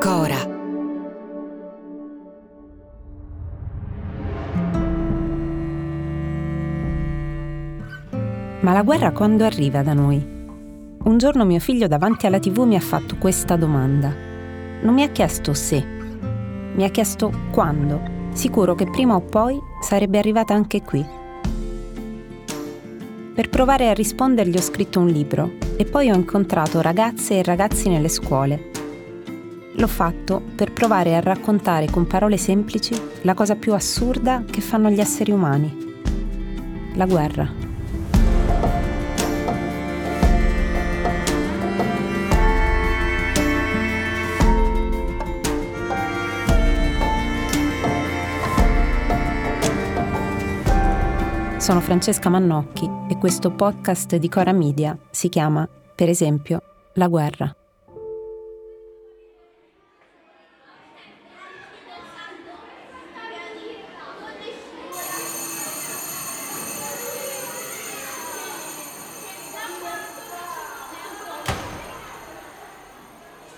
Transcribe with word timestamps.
Cora. 0.00 0.52
Ma 8.60 8.72
la 8.72 8.82
guerra 8.82 9.12
quando 9.12 9.44
arriva 9.44 9.82
da 9.82 9.92
noi? 9.92 10.32
Un 11.04 11.18
giorno 11.18 11.44
mio 11.44 11.60
figlio 11.60 11.86
davanti 11.86 12.26
alla 12.26 12.38
tv 12.38 12.60
mi 12.60 12.76
ha 12.76 12.80
fatto 12.80 13.16
questa 13.16 13.56
domanda. 13.56 14.10
Non 14.82 14.94
mi 14.94 15.02
ha 15.02 15.08
chiesto 15.10 15.52
se, 15.52 15.84
mi 16.74 16.82
ha 16.82 16.88
chiesto 16.88 17.30
quando. 17.52 18.00
Sicuro 18.32 18.74
che 18.74 18.86
prima 18.86 19.14
o 19.14 19.20
poi 19.20 19.60
sarebbe 19.80 20.18
arrivata 20.18 20.54
anche 20.54 20.82
qui. 20.82 21.23
Per 23.34 23.48
provare 23.48 23.88
a 23.88 23.94
rispondergli 23.94 24.56
ho 24.56 24.62
scritto 24.62 25.00
un 25.00 25.08
libro 25.08 25.54
e 25.76 25.84
poi 25.84 26.08
ho 26.10 26.14
incontrato 26.14 26.80
ragazze 26.80 27.38
e 27.38 27.42
ragazzi 27.42 27.88
nelle 27.88 28.08
scuole 28.08 28.70
L'ho 29.76 29.88
fatto 29.88 30.40
per 30.54 30.72
provare 30.72 31.16
a 31.16 31.20
raccontare 31.20 31.90
con 31.90 32.06
parole 32.06 32.36
semplici 32.36 32.94
la 33.22 33.34
cosa 33.34 33.56
più 33.56 33.74
assurda 33.74 34.44
che 34.48 34.60
fanno 34.60 34.88
gli 34.88 35.00
esseri 35.00 35.32
umani. 35.32 35.94
La 36.94 37.06
guerra. 37.06 37.63
Sono 51.64 51.80
Francesca 51.80 52.28
Mannocchi 52.28 52.86
e 53.08 53.16
questo 53.16 53.50
podcast 53.50 54.16
di 54.16 54.28
Cora 54.28 54.52
Media 54.52 54.98
si 55.10 55.30
chiama, 55.30 55.66
per 55.94 56.10
esempio, 56.10 56.60
La 56.96 57.08
guerra. 57.08 57.56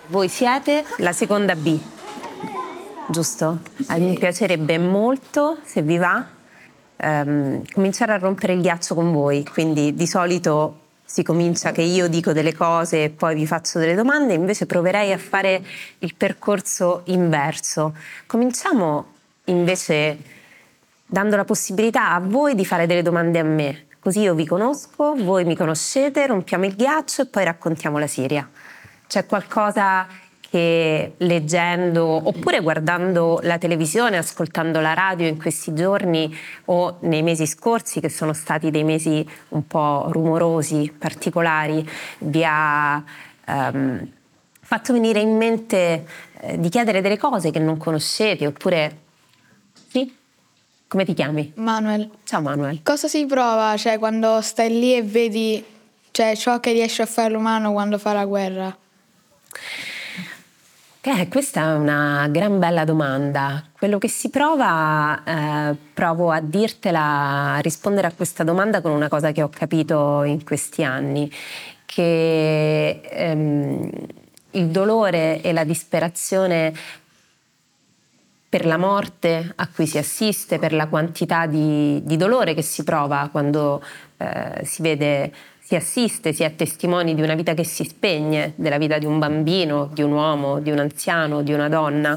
Voi 0.06 0.28
siete 0.28 0.84
la 0.98 1.10
seconda 1.10 1.56
B, 1.56 1.76
giusto? 3.08 3.58
Mi 3.98 4.16
piacerebbe 4.16 4.78
molto, 4.78 5.56
se 5.64 5.82
vi 5.82 5.96
va, 5.98 6.34
ehm, 6.96 7.62
cominciare 7.72 8.12
a 8.12 8.18
rompere 8.18 8.54
il 8.54 8.60
ghiaccio 8.60 8.94
con 8.94 9.12
voi. 9.12 9.44
Quindi 9.44 9.94
di 9.94 10.06
solito 10.06 10.80
si 11.04 11.22
comincia 11.22 11.70
che 11.70 11.82
io 11.82 12.08
dico 12.08 12.32
delle 12.32 12.54
cose 12.54 13.04
e 13.04 13.10
poi 13.10 13.34
vi 13.34 13.46
faccio 13.46 13.78
delle 13.78 13.94
domande, 13.94 14.34
invece 14.34 14.66
proverei 14.66 15.12
a 15.12 15.18
fare 15.18 15.64
il 15.98 16.14
percorso 16.14 17.02
inverso. 17.06 17.94
Cominciamo 18.26 19.14
invece 19.44 20.18
dando 21.06 21.36
la 21.36 21.44
possibilità 21.44 22.10
a 22.10 22.20
voi 22.20 22.54
di 22.54 22.66
fare 22.66 22.86
delle 22.86 23.02
domande 23.02 23.38
a 23.38 23.44
me. 23.44 23.86
Così 24.00 24.20
io 24.20 24.34
vi 24.34 24.46
conosco, 24.46 25.14
voi 25.14 25.44
mi 25.44 25.56
conoscete, 25.56 26.26
rompiamo 26.26 26.64
il 26.64 26.74
ghiaccio 26.74 27.22
e 27.22 27.26
poi 27.26 27.44
raccontiamo 27.44 27.98
la 27.98 28.06
Siria. 28.06 28.48
C'è 29.06 29.26
qualcosa 29.26 30.06
che 30.50 31.14
leggendo 31.18 32.04
oppure 32.04 32.60
guardando 32.60 33.40
la 33.42 33.58
televisione, 33.58 34.16
ascoltando 34.16 34.80
la 34.80 34.94
radio 34.94 35.26
in 35.26 35.38
questi 35.38 35.74
giorni 35.74 36.34
o 36.66 36.98
nei 37.00 37.22
mesi 37.22 37.46
scorsi, 37.46 38.00
che 38.00 38.08
sono 38.08 38.32
stati 38.32 38.70
dei 38.70 38.84
mesi 38.84 39.26
un 39.50 39.66
po' 39.66 40.06
rumorosi, 40.10 40.92
particolari, 40.96 41.88
vi 42.18 42.44
ha 42.44 43.02
um, 43.46 44.08
fatto 44.60 44.92
venire 44.92 45.20
in 45.20 45.36
mente 45.36 46.06
eh, 46.40 46.58
di 46.58 46.68
chiedere 46.68 47.00
delle 47.00 47.18
cose 47.18 47.50
che 47.50 47.58
non 47.58 47.76
conoscete 47.76 48.46
oppure... 48.46 48.98
Sì? 49.88 50.14
Come 50.88 51.04
ti 51.04 51.14
chiami? 51.14 51.52
Manuel. 51.56 52.10
Ciao 52.24 52.40
Manuel. 52.40 52.80
Cosa 52.82 53.08
si 53.08 53.26
prova 53.26 53.76
cioè, 53.76 53.98
quando 53.98 54.40
stai 54.40 54.70
lì 54.70 54.94
e 54.94 55.02
vedi 55.02 55.64
cioè, 56.12 56.36
ciò 56.36 56.60
che 56.60 56.72
riesce 56.72 57.02
a 57.02 57.06
fare 57.06 57.32
l'umano 57.32 57.72
quando 57.72 57.98
fa 57.98 58.12
la 58.12 58.24
guerra? 58.24 58.76
Eh, 61.08 61.28
questa 61.28 61.60
è 61.60 61.72
una 61.76 62.26
gran 62.32 62.58
bella 62.58 62.84
domanda. 62.84 63.62
Quello 63.70 63.96
che 63.96 64.08
si 64.08 64.28
prova, 64.28 65.22
eh, 65.70 65.76
provo 65.94 66.32
a 66.32 66.40
dirtela, 66.40 67.54
a 67.54 67.58
rispondere 67.58 68.08
a 68.08 68.12
questa 68.12 68.42
domanda 68.42 68.80
con 68.80 68.90
una 68.90 69.06
cosa 69.06 69.30
che 69.30 69.40
ho 69.40 69.48
capito 69.48 70.24
in 70.24 70.42
questi 70.42 70.82
anni, 70.82 71.30
che 71.84 73.02
ehm, 73.04 73.88
il 74.50 74.66
dolore 74.66 75.40
e 75.42 75.52
la 75.52 75.62
disperazione 75.62 76.74
per 78.48 78.66
la 78.66 78.76
morte 78.76 79.52
a 79.54 79.68
cui 79.68 79.86
si 79.86 79.98
assiste, 79.98 80.58
per 80.58 80.72
la 80.72 80.88
quantità 80.88 81.46
di, 81.46 82.02
di 82.04 82.16
dolore 82.16 82.52
che 82.52 82.62
si 82.62 82.82
prova 82.82 83.28
quando 83.30 83.80
eh, 84.16 84.64
si 84.64 84.82
vede 84.82 85.32
si 85.66 85.74
assiste, 85.74 86.32
si 86.32 86.44
è 86.44 86.54
testimoni 86.54 87.16
di 87.16 87.22
una 87.22 87.34
vita 87.34 87.52
che 87.52 87.64
si 87.64 87.82
spegne, 87.82 88.52
della 88.54 88.78
vita 88.78 88.98
di 88.98 89.04
un 89.04 89.18
bambino, 89.18 89.90
di 89.92 90.00
un 90.00 90.12
uomo, 90.12 90.60
di 90.60 90.70
un 90.70 90.78
anziano, 90.78 91.42
di 91.42 91.52
una 91.52 91.68
donna. 91.68 92.16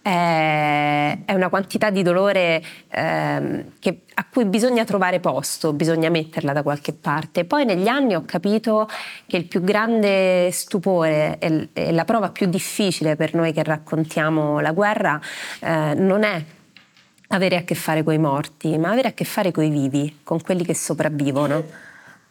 È 0.00 1.34
una 1.34 1.50
quantità 1.50 1.90
di 1.90 2.00
dolore 2.00 2.62
eh, 2.88 3.64
che, 3.78 4.00
a 4.14 4.26
cui 4.32 4.46
bisogna 4.46 4.84
trovare 4.84 5.20
posto, 5.20 5.74
bisogna 5.74 6.08
metterla 6.08 6.54
da 6.54 6.62
qualche 6.62 6.94
parte. 6.94 7.44
Poi 7.44 7.66
negli 7.66 7.88
anni 7.88 8.14
ho 8.14 8.22
capito 8.24 8.88
che 9.26 9.36
il 9.36 9.44
più 9.44 9.60
grande 9.60 10.50
stupore 10.50 11.36
e, 11.38 11.92
la 11.92 12.06
prova 12.06 12.30
più 12.30 12.46
difficile 12.46 13.16
per 13.16 13.34
noi 13.34 13.52
che 13.52 13.62
raccontiamo 13.64 14.60
la 14.60 14.72
guerra 14.72 15.20
eh, 15.60 15.92
non 15.94 16.22
è 16.22 16.42
avere 17.28 17.56
a 17.56 17.62
che 17.64 17.74
fare 17.74 18.02
con 18.02 18.14
i 18.14 18.18
morti, 18.18 18.78
ma 18.78 18.92
avere 18.92 19.08
a 19.08 19.12
che 19.12 19.26
fare 19.26 19.50
con 19.50 19.64
i 19.64 19.68
vivi, 19.68 20.20
con 20.24 20.40
quelli 20.40 20.64
che 20.64 20.74
sopravvivono 20.74 21.87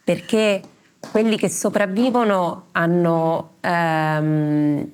perché 0.08 0.62
quelli 0.98 1.36
che 1.36 1.50
sopravvivono 1.50 2.68
hanno 2.72 3.56
ehm, 3.60 4.90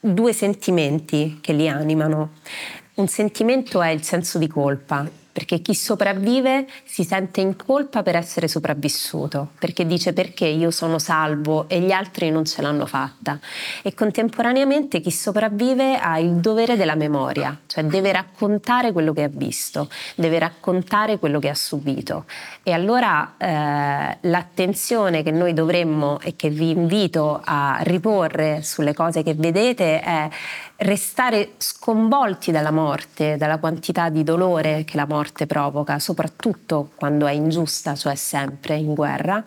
due 0.00 0.32
sentimenti 0.34 1.38
che 1.40 1.54
li 1.54 1.66
animano. 1.66 2.32
Un 2.96 3.08
sentimento 3.08 3.80
è 3.80 3.88
il 3.88 4.02
senso 4.02 4.36
di 4.36 4.46
colpa, 4.46 5.08
perché 5.38 5.60
chi 5.60 5.72
sopravvive 5.72 6.66
si 6.82 7.04
sente 7.04 7.40
in 7.40 7.54
colpa 7.54 8.02
per 8.02 8.16
essere 8.16 8.48
sopravvissuto, 8.48 9.50
perché 9.56 9.86
dice 9.86 10.12
perché 10.12 10.46
io 10.46 10.72
sono 10.72 10.98
salvo 10.98 11.68
e 11.68 11.78
gli 11.78 11.92
altri 11.92 12.28
non 12.28 12.44
ce 12.44 12.60
l'hanno 12.60 12.86
fatta. 12.86 13.38
E 13.84 13.94
contemporaneamente 13.94 15.00
chi 15.00 15.12
sopravvive 15.12 15.96
ha 15.96 16.18
il 16.18 16.40
dovere 16.40 16.76
della 16.76 16.96
memoria, 16.96 17.56
cioè 17.66 17.84
deve 17.84 18.10
raccontare 18.10 18.90
quello 18.90 19.12
che 19.12 19.22
ha 19.22 19.30
visto, 19.30 19.88
deve 20.16 20.40
raccontare 20.40 21.20
quello 21.20 21.38
che 21.38 21.50
ha 21.50 21.54
subito. 21.54 22.24
E 22.64 22.72
allora 22.72 23.34
eh, 23.38 24.18
l'attenzione 24.22 25.22
che 25.22 25.30
noi 25.30 25.52
dovremmo 25.52 26.18
e 26.18 26.34
che 26.34 26.50
vi 26.50 26.70
invito 26.70 27.40
a 27.44 27.78
riporre 27.82 28.62
sulle 28.64 28.92
cose 28.92 29.22
che 29.22 29.34
vedete 29.34 30.00
è 30.00 30.28
restare 30.78 31.54
sconvolti 31.56 32.52
dalla 32.52 32.70
morte, 32.70 33.36
dalla 33.36 33.58
quantità 33.58 34.10
di 34.10 34.22
dolore 34.22 34.84
che 34.84 34.96
la 34.96 35.06
morte 35.06 35.46
provoca, 35.46 35.98
soprattutto 35.98 36.90
quando 36.94 37.26
è 37.26 37.32
ingiusta, 37.32 37.96
cioè 37.96 38.14
sempre 38.14 38.76
in 38.76 38.94
guerra, 38.94 39.42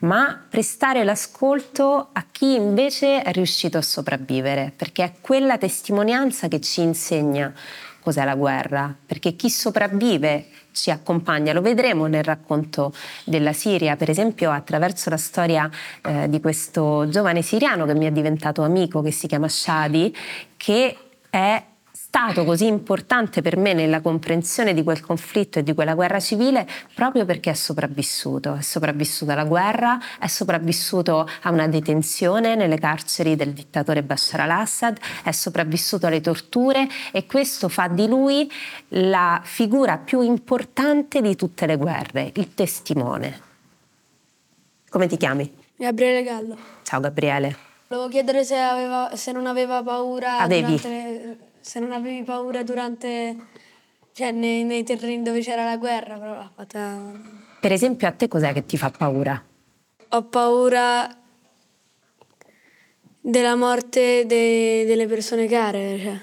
ma 0.00 0.44
prestare 0.48 1.02
l'ascolto 1.02 2.08
a 2.12 2.24
chi 2.30 2.54
invece 2.54 3.22
è 3.22 3.32
riuscito 3.32 3.78
a 3.78 3.82
sopravvivere, 3.82 4.72
perché 4.76 5.04
è 5.04 5.12
quella 5.20 5.58
testimonianza 5.58 6.46
che 6.46 6.60
ci 6.60 6.82
insegna 6.82 7.52
cos'è 8.06 8.24
la 8.24 8.36
guerra, 8.36 8.94
perché 9.04 9.34
chi 9.34 9.50
sopravvive 9.50 10.46
ci 10.70 10.92
accompagna, 10.92 11.52
lo 11.52 11.60
vedremo 11.60 12.06
nel 12.06 12.22
racconto 12.22 12.92
della 13.24 13.52
Siria, 13.52 13.96
per 13.96 14.10
esempio 14.10 14.52
attraverso 14.52 15.10
la 15.10 15.16
storia 15.16 15.68
eh, 16.02 16.28
di 16.28 16.40
questo 16.40 17.08
giovane 17.08 17.42
siriano 17.42 17.84
che 17.84 17.94
mi 17.94 18.06
è 18.06 18.12
diventato 18.12 18.62
amico, 18.62 19.02
che 19.02 19.10
si 19.10 19.26
chiama 19.26 19.48
Shadi, 19.48 20.14
che 20.56 20.96
è 21.28 21.60
stato 22.16 22.46
così 22.46 22.66
importante 22.66 23.42
per 23.42 23.58
me 23.58 23.74
nella 23.74 24.00
comprensione 24.00 24.72
di 24.72 24.82
quel 24.82 25.00
conflitto 25.00 25.58
e 25.58 25.62
di 25.62 25.74
quella 25.74 25.94
guerra 25.94 26.18
civile 26.18 26.66
proprio 26.94 27.26
perché 27.26 27.50
è 27.50 27.54
sopravvissuto. 27.54 28.54
È 28.54 28.62
sopravvissuto 28.62 29.32
alla 29.32 29.44
guerra, 29.44 30.00
è 30.18 30.26
sopravvissuto 30.26 31.28
a 31.42 31.50
una 31.50 31.68
detenzione 31.68 32.54
nelle 32.54 32.78
carceri 32.78 33.36
del 33.36 33.52
dittatore 33.52 34.02
Bashar 34.02 34.40
al-Assad, 34.40 34.98
è 35.24 35.30
sopravvissuto 35.30 36.06
alle 36.06 36.22
torture 36.22 36.88
e 37.12 37.26
questo 37.26 37.68
fa 37.68 37.86
di 37.88 38.06
lui 38.06 38.50
la 38.88 39.42
figura 39.44 39.98
più 39.98 40.22
importante 40.22 41.20
di 41.20 41.36
tutte 41.36 41.66
le 41.66 41.76
guerre, 41.76 42.32
il 42.36 42.54
testimone. 42.54 43.40
Come 44.88 45.06
ti 45.06 45.18
chiami? 45.18 45.54
Gabriele 45.76 46.22
Gallo. 46.22 46.56
Ciao 46.82 46.98
Gabriele. 46.98 47.58
Volevo 47.88 48.08
chiedere 48.08 48.42
se, 48.42 48.56
aveva, 48.56 49.10
se 49.14 49.32
non 49.32 49.46
aveva 49.46 49.82
paura 49.82 50.38
Avevi. 50.38 50.76
durante, 50.76 51.38
se 51.66 51.80
non 51.80 51.90
avevi 51.90 52.22
paura 52.22 52.62
durante 52.62 53.36
cioè 54.12 54.30
nei, 54.30 54.62
nei 54.62 54.84
terreni 54.84 55.22
dove 55.22 55.40
c'era 55.40 55.64
la 55.64 55.76
guerra, 55.76 56.16
però 56.16 56.34
l'ha 56.34 56.50
fatta. 56.54 57.12
Per 57.60 57.72
esempio 57.72 58.06
a 58.06 58.12
te 58.12 58.28
cos'è 58.28 58.52
che 58.52 58.64
ti 58.64 58.76
fa 58.78 58.90
paura? 58.90 59.42
Ho 60.10 60.22
paura 60.22 61.14
della 63.20 63.56
morte 63.56 64.24
de- 64.26 64.84
delle 64.86 65.06
persone 65.06 65.46
care, 65.48 65.98
cioè. 65.98 66.20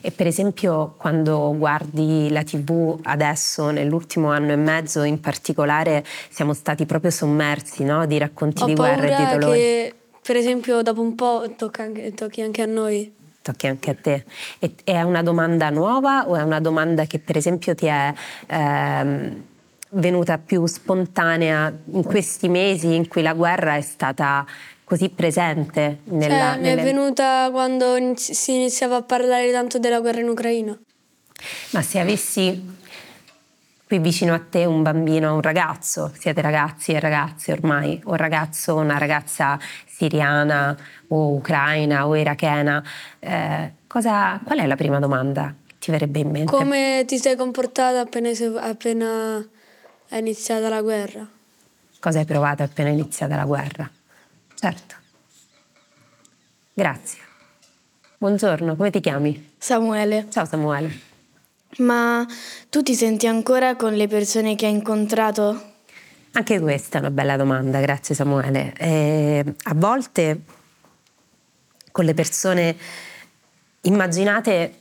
E 0.00 0.10
per 0.10 0.26
esempio 0.26 0.96
quando 0.98 1.54
guardi 1.56 2.28
la 2.28 2.42
tv 2.42 2.98
adesso, 3.04 3.70
nell'ultimo 3.70 4.30
anno 4.30 4.50
e 4.50 4.56
mezzo 4.56 5.04
in 5.04 5.20
particolare, 5.20 6.04
siamo 6.28 6.52
stati 6.52 6.86
proprio 6.86 7.12
sommersi 7.12 7.84
no? 7.84 8.04
di 8.04 8.18
racconti 8.18 8.64
Ho 8.64 8.66
di 8.66 8.74
guerra 8.74 9.06
e 9.06 9.24
di 9.24 9.38
dolore. 9.38 9.56
che, 9.58 9.94
per 10.20 10.36
esempio, 10.36 10.82
dopo 10.82 11.00
un 11.00 11.14
po' 11.14 11.54
tocca 11.56 11.88
tocchi 12.16 12.40
anche 12.42 12.62
a 12.62 12.66
noi. 12.66 13.20
Tocchi 13.42 13.66
anche 13.66 13.90
a 13.90 13.96
te. 14.00 14.24
E- 14.58 14.74
è 14.84 15.02
una 15.02 15.22
domanda 15.22 15.68
nuova 15.70 16.28
o 16.28 16.36
è 16.36 16.42
una 16.42 16.60
domanda 16.60 17.04
che 17.04 17.18
per 17.18 17.36
esempio 17.36 17.74
ti 17.74 17.86
è 17.86 18.12
ehm, 18.46 19.42
venuta 19.90 20.38
più 20.38 20.64
spontanea 20.66 21.72
in 21.92 22.02
questi 22.04 22.48
mesi 22.48 22.94
in 22.94 23.08
cui 23.08 23.22
la 23.22 23.34
guerra 23.34 23.76
è 23.76 23.80
stata 23.82 24.46
così 24.84 25.08
presente 25.08 25.98
nella... 26.04 26.52
Cioè, 26.52 26.58
mi 26.60 26.68
è 26.68 26.74
nelle- 26.74 26.82
venuta 26.82 27.48
quando 27.50 27.96
si 28.16 28.54
iniziava 28.54 28.96
a 28.96 29.02
parlare 29.02 29.50
tanto 29.50 29.78
della 29.78 30.00
guerra 30.00 30.20
in 30.20 30.28
Ucraina. 30.28 30.78
Ma 31.70 31.82
se 31.82 31.98
avessi 31.98 32.80
qui 33.92 33.98
vicino 33.98 34.32
a 34.32 34.38
te 34.38 34.64
un 34.64 34.82
bambino, 34.82 35.34
un 35.34 35.42
ragazzo, 35.42 36.10
siete 36.18 36.40
ragazzi 36.40 36.92
e 36.92 37.00
ragazze 37.00 37.52
ormai, 37.52 38.00
un 38.06 38.16
ragazzo, 38.16 38.76
una 38.76 38.96
ragazza 38.96 39.58
siriana 39.86 40.74
o 41.08 41.34
ucraina 41.34 42.06
o 42.06 42.16
irachena, 42.16 42.82
eh, 43.18 43.72
cosa, 43.86 44.40
qual 44.42 44.60
è 44.60 44.66
la 44.66 44.76
prima 44.76 44.98
domanda 44.98 45.54
che 45.66 45.74
ti 45.78 45.90
verrebbe 45.90 46.20
in 46.20 46.30
mente? 46.30 46.50
Come 46.50 47.04
ti 47.06 47.18
sei 47.18 47.36
comportata 47.36 48.00
appena, 48.00 48.30
appena 48.62 49.46
è 50.08 50.16
iniziata 50.16 50.70
la 50.70 50.80
guerra? 50.80 51.28
Cosa 52.00 52.18
hai 52.20 52.24
provato 52.24 52.62
appena 52.62 52.88
iniziata 52.88 53.36
la 53.36 53.44
guerra? 53.44 53.90
Certo. 54.54 54.94
Grazie. 56.72 57.20
Buongiorno, 58.16 58.74
come 58.74 58.88
ti 58.88 59.00
chiami? 59.00 59.50
Samuele, 59.58 60.28
Ciao 60.30 60.46
Samuele. 60.46 61.10
Ma 61.78 62.26
tu 62.68 62.82
ti 62.82 62.94
senti 62.94 63.26
ancora 63.26 63.76
con 63.76 63.94
le 63.94 64.06
persone 64.06 64.54
che 64.54 64.66
hai 64.66 64.72
incontrato? 64.72 65.70
Anche 66.32 66.60
questa 66.60 66.98
è 66.98 67.00
una 67.00 67.10
bella 67.10 67.36
domanda, 67.36 67.80
grazie 67.80 68.14
Samuele. 68.14 68.72
Eh, 68.78 69.44
a 69.64 69.74
volte 69.74 70.40
con 71.90 72.04
le 72.04 72.14
persone, 72.14 72.76
immaginate 73.82 74.74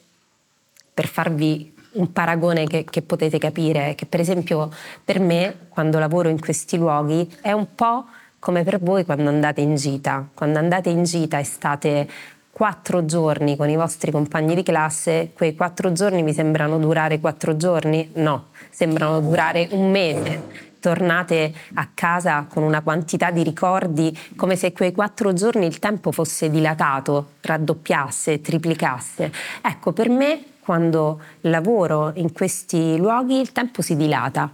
per 0.94 1.08
farvi 1.08 1.76
un 1.94 2.12
paragone 2.14 2.66
che, 2.68 2.86
che 2.86 3.02
potete 3.02 3.38
capire, 3.38 3.96
che 3.96 4.06
per 4.06 4.22
esempio 4.22 4.72
per 5.04 5.20
me 5.20 5.68
quando 5.70 6.00
lavoro 6.00 6.30
in 6.30 6.40
questi 6.40 6.78
luoghi 6.78 7.30
è 7.42 7.52
un 7.52 7.76
po' 7.76 8.06
come 8.40 8.64
per 8.64 8.80
voi 8.80 9.06
quando 9.06 9.30
andate 9.30 9.62
in 9.62 9.76
gita. 9.76 10.28
Quando 10.34 10.58
andate 10.58 10.90
in 10.90 11.04
gita 11.04 11.38
e 11.38 11.44
state 11.44 12.10
quattro 12.52 13.06
giorni 13.06 13.56
con 13.56 13.70
i 13.70 13.76
vostri 13.76 14.12
compagni 14.12 14.56
di 14.56 14.64
classe, 14.64 15.32
quei 15.34 15.56
quattro 15.56 15.92
giorni 15.92 16.22
vi 16.22 16.34
sembrano 16.34 16.78
durare 16.78 17.20
quattro 17.20 17.58
giorni? 17.58 18.12
No, 18.16 18.48
sembrano 18.70 19.20
durare 19.22 19.68
un 19.72 19.90
mese. 19.90 20.70
Tornate 20.80 21.54
a 21.76 21.90
casa 21.94 22.46
con 22.50 22.64
una 22.64 22.82
quantità 22.82 23.30
di 23.30 23.44
ricordi 23.44 24.18
come 24.36 24.56
se 24.56 24.72
quei 24.74 24.92
quattro 24.92 25.32
giorni 25.32 25.68
il 25.68 25.78
tempo 25.78 26.12
fosse 26.12 26.50
dilatato, 26.50 27.34
raddoppiasse, 27.42 28.42
triplicasse. 28.42 29.32
Ecco, 29.62 29.94
per 29.94 30.10
me 30.10 30.44
quando 30.60 31.22
lavoro 31.42 32.12
in 32.16 32.32
questi 32.32 32.98
luoghi 32.98 33.40
il 33.40 33.52
tempo 33.52 33.82
si 33.82 33.96
dilata 33.96 34.52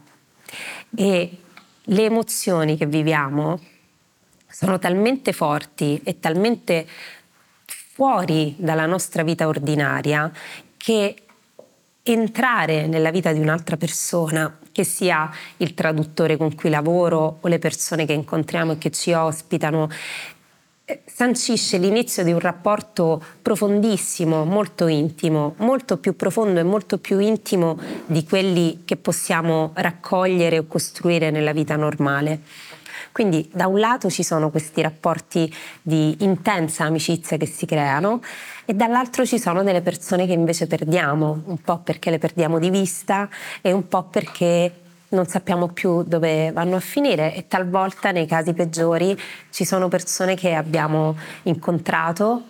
e 0.96 1.38
le 1.82 2.04
emozioni 2.04 2.76
che 2.76 2.86
viviamo 2.86 3.60
sono 4.50 4.80
talmente 4.80 5.34
forti 5.34 6.02
e 6.04 6.20
talmente 6.20 6.88
fuori 7.98 8.54
dalla 8.60 8.86
nostra 8.86 9.24
vita 9.24 9.48
ordinaria 9.48 10.32
che 10.78 11.16
entrare 12.04 12.86
nella 12.86 13.10
vita 13.10 13.32
di 13.32 13.40
un'altra 13.40 13.76
persona, 13.76 14.60
che 14.72 14.84
sia 14.84 15.28
il 15.58 15.74
traduttore 15.74 16.38
con 16.38 16.54
cui 16.54 16.70
lavoro 16.70 17.40
o 17.42 17.48
le 17.48 17.58
persone 17.58 18.06
che 18.06 18.14
incontriamo 18.14 18.74
e 18.74 18.78
che 18.78 18.92
ci 18.92 19.14
ospitano, 19.14 19.90
eh, 20.86 21.02
sancisce 21.08 21.80
l'inizio 21.80 22.24
di 22.24 22.32
un 22.32 22.40
rapporto 22.40 23.20
profondissimo, 23.42 24.46
molto 24.46 24.86
intimo, 24.86 25.56
molto 25.58 25.98
più 25.98 26.16
profondo 26.16 26.60
e 26.60 26.64
molto 26.64 27.00
più 27.00 27.18
intimo 27.18 27.80
di 28.06 28.24
quelli 28.26 28.84
che 28.86 28.96
possiamo 28.96 29.72
raccogliere 29.74 30.60
o 30.60 30.68
costruire 30.68 31.32
nella 31.32 31.52
vita 31.52 31.76
normale. 31.76 32.42
Quindi 33.18 33.50
da 33.52 33.66
un 33.66 33.80
lato 33.80 34.12
ci 34.12 34.22
sono 34.22 34.52
questi 34.52 34.80
rapporti 34.80 35.52
di 35.82 36.18
intensa 36.20 36.84
amicizia 36.84 37.36
che 37.36 37.48
si 37.48 37.66
creano 37.66 38.22
e 38.64 38.76
dall'altro 38.76 39.26
ci 39.26 39.40
sono 39.40 39.64
delle 39.64 39.82
persone 39.82 40.28
che 40.28 40.34
invece 40.34 40.68
perdiamo, 40.68 41.42
un 41.46 41.58
po' 41.58 41.80
perché 41.80 42.12
le 42.12 42.20
perdiamo 42.20 42.60
di 42.60 42.70
vista 42.70 43.28
e 43.60 43.72
un 43.72 43.88
po' 43.88 44.04
perché 44.04 44.72
non 45.08 45.26
sappiamo 45.26 45.70
più 45.70 46.04
dove 46.04 46.52
vanno 46.52 46.76
a 46.76 46.80
finire 46.80 47.34
e 47.34 47.48
talvolta 47.48 48.12
nei 48.12 48.28
casi 48.28 48.54
peggiori 48.54 49.20
ci 49.50 49.66
sono 49.66 49.88
persone 49.88 50.36
che 50.36 50.54
abbiamo 50.54 51.18
incontrato, 51.42 52.44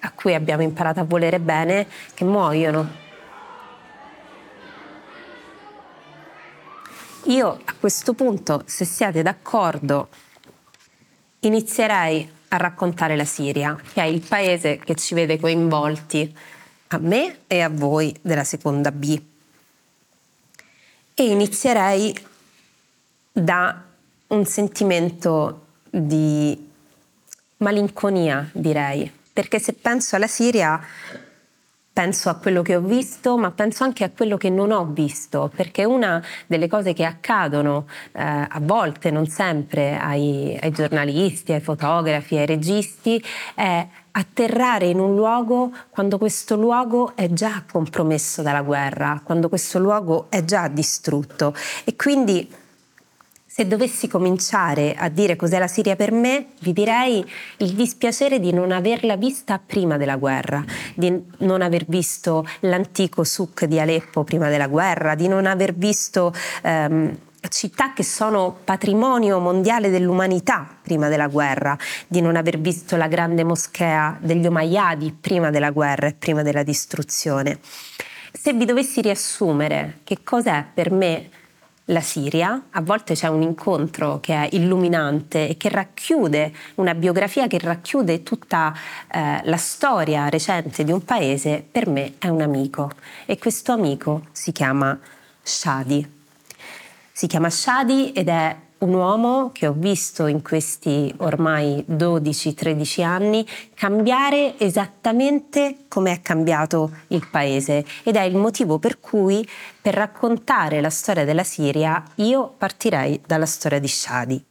a 0.00 0.12
cui 0.14 0.32
abbiamo 0.32 0.62
imparato 0.62 0.98
a 0.98 1.04
volere 1.04 1.40
bene, 1.40 1.86
che 2.14 2.24
muoiono. 2.24 3.04
Io 7.26 7.60
a 7.64 7.74
questo 7.78 8.14
punto, 8.14 8.62
se 8.66 8.84
siete 8.84 9.20
d'accordo, 9.22 10.10
inizierei 11.40 12.30
a 12.48 12.56
raccontare 12.56 13.16
la 13.16 13.24
Siria, 13.24 13.76
che 13.92 14.00
è 14.00 14.04
il 14.04 14.20
paese 14.20 14.78
che 14.78 14.94
ci 14.94 15.14
vede 15.14 15.40
coinvolti 15.40 16.36
a 16.88 16.98
me 16.98 17.38
e 17.48 17.62
a 17.62 17.68
voi 17.68 18.16
della 18.20 18.44
seconda 18.44 18.92
B. 18.92 19.20
E 21.14 21.24
inizierei 21.24 22.16
da 23.32 23.82
un 24.28 24.44
sentimento 24.44 25.66
di 25.90 26.70
malinconia, 27.56 28.48
direi, 28.52 29.10
perché 29.32 29.58
se 29.58 29.72
penso 29.72 30.14
alla 30.14 30.28
Siria 30.28 30.80
penso 31.96 32.28
a 32.28 32.34
quello 32.34 32.60
che 32.60 32.76
ho 32.76 32.82
visto, 32.82 33.38
ma 33.38 33.52
penso 33.52 33.82
anche 33.82 34.04
a 34.04 34.10
quello 34.10 34.36
che 34.36 34.50
non 34.50 34.70
ho 34.70 34.84
visto, 34.84 35.50
perché 35.56 35.86
una 35.86 36.22
delle 36.46 36.68
cose 36.68 36.92
che 36.92 37.04
accadono 37.04 37.86
eh, 38.12 38.20
a 38.22 38.58
volte, 38.60 39.10
non 39.10 39.26
sempre, 39.28 39.96
ai, 39.96 40.58
ai 40.60 40.72
giornalisti, 40.72 41.54
ai 41.54 41.60
fotografi, 41.60 42.36
ai 42.36 42.44
registi, 42.44 43.24
è 43.54 43.88
atterrare 44.10 44.88
in 44.88 44.98
un 44.98 45.14
luogo 45.14 45.72
quando 45.88 46.18
questo 46.18 46.54
luogo 46.54 47.16
è 47.16 47.32
già 47.32 47.64
compromesso 47.70 48.42
dalla 48.42 48.60
guerra, 48.60 49.22
quando 49.24 49.48
questo 49.48 49.78
luogo 49.78 50.26
è 50.28 50.44
già 50.44 50.68
distrutto. 50.68 51.54
E 51.84 51.96
quindi 51.96 52.46
se 53.56 53.66
dovessi 53.66 54.06
cominciare 54.06 54.94
a 54.94 55.08
dire 55.08 55.34
cos'è 55.34 55.58
la 55.58 55.66
Siria 55.66 55.96
per 55.96 56.12
me, 56.12 56.48
vi 56.60 56.74
direi 56.74 57.24
il 57.56 57.72
dispiacere 57.72 58.38
di 58.38 58.52
non 58.52 58.70
averla 58.70 59.16
vista 59.16 59.58
prima 59.58 59.96
della 59.96 60.16
guerra, 60.16 60.62
di 60.94 61.24
non 61.38 61.62
aver 61.62 61.86
visto 61.88 62.46
l'antico 62.60 63.24
souk 63.24 63.64
di 63.64 63.80
Aleppo 63.80 64.24
prima 64.24 64.50
della 64.50 64.66
guerra, 64.66 65.14
di 65.14 65.26
non 65.26 65.46
aver 65.46 65.72
visto 65.72 66.34
ehm, 66.62 67.16
città 67.48 67.94
che 67.94 68.02
sono 68.02 68.58
patrimonio 68.62 69.38
mondiale 69.38 69.88
dell'umanità 69.88 70.68
prima 70.82 71.08
della 71.08 71.28
guerra, 71.28 71.78
di 72.06 72.20
non 72.20 72.36
aver 72.36 72.58
visto 72.58 72.96
la 72.96 73.08
grande 73.08 73.42
moschea 73.42 74.18
degli 74.20 74.46
Omayyadi 74.46 75.16
prima 75.18 75.48
della 75.48 75.70
guerra 75.70 76.08
e 76.08 76.12
prima 76.12 76.42
della 76.42 76.62
distruzione. 76.62 77.60
Se 78.34 78.52
vi 78.52 78.66
dovessi 78.66 79.00
riassumere 79.00 80.00
che 80.04 80.18
cos'è 80.22 80.62
per 80.74 80.90
me 80.90 81.30
la 81.86 82.00
Siria, 82.00 82.66
a 82.70 82.80
volte 82.80 83.14
c'è 83.14 83.28
un 83.28 83.42
incontro 83.42 84.18
che 84.20 84.34
è 84.34 84.48
illuminante 84.52 85.48
e 85.48 85.56
che 85.56 85.68
racchiude 85.68 86.52
una 86.76 86.94
biografia 86.94 87.46
che 87.46 87.58
racchiude 87.58 88.22
tutta 88.22 88.74
eh, 89.08 89.40
la 89.44 89.56
storia 89.56 90.28
recente 90.28 90.82
di 90.82 90.90
un 90.90 91.04
paese, 91.04 91.64
per 91.68 91.86
me 91.86 92.14
è 92.18 92.28
un 92.28 92.40
amico 92.40 92.90
e 93.24 93.38
questo 93.38 93.72
amico 93.72 94.26
si 94.32 94.50
chiama 94.50 94.98
Shadi. 95.42 96.14
Si 97.12 97.26
chiama 97.28 97.50
Shadi 97.50 98.12
ed 98.12 98.28
è 98.28 98.56
un 98.86 98.94
uomo 98.94 99.50
che 99.52 99.66
ho 99.66 99.74
visto 99.76 100.26
in 100.26 100.42
questi 100.42 101.12
ormai 101.18 101.84
12-13 101.88 103.02
anni 103.02 103.46
cambiare 103.74 104.58
esattamente 104.58 105.86
come 105.88 106.12
è 106.12 106.20
cambiato 106.20 106.92
il 107.08 107.26
paese 107.28 107.84
ed 108.04 108.14
è 108.14 108.22
il 108.22 108.36
motivo 108.36 108.78
per 108.78 109.00
cui 109.00 109.46
per 109.80 109.94
raccontare 109.94 110.80
la 110.80 110.90
storia 110.90 111.24
della 111.24 111.44
Siria 111.44 112.02
io 112.16 112.54
partirei 112.56 113.20
dalla 113.26 113.46
storia 113.46 113.80
di 113.80 113.88
Shadi. 113.88 114.44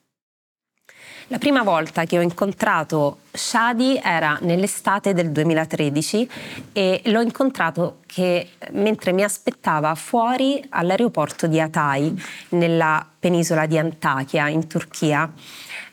La 1.29 1.39
prima 1.39 1.63
volta 1.63 2.05
che 2.05 2.20
ho 2.20 2.22
incontrato 2.22 3.17
Shadi 3.32 4.00
era 4.03 4.38
nell'estate 4.41 5.13
del 5.13 5.32
2013 5.32 6.29
e 6.72 7.01
l'ho 7.05 7.22
incontrato 7.22 8.01
che 8.05 8.50
mentre 8.74 9.12
mi 9.12 9.24
aspettava 9.24 9.96
fuori 9.96 10.63
all'aeroporto 10.70 11.48
di 11.48 11.60
Atay, 11.60 12.13
nella 12.50 13.03
penisola 13.17 13.65
di 13.65 13.79
Antakya, 13.79 14.50
in 14.50 14.67
Turchia. 14.67 15.32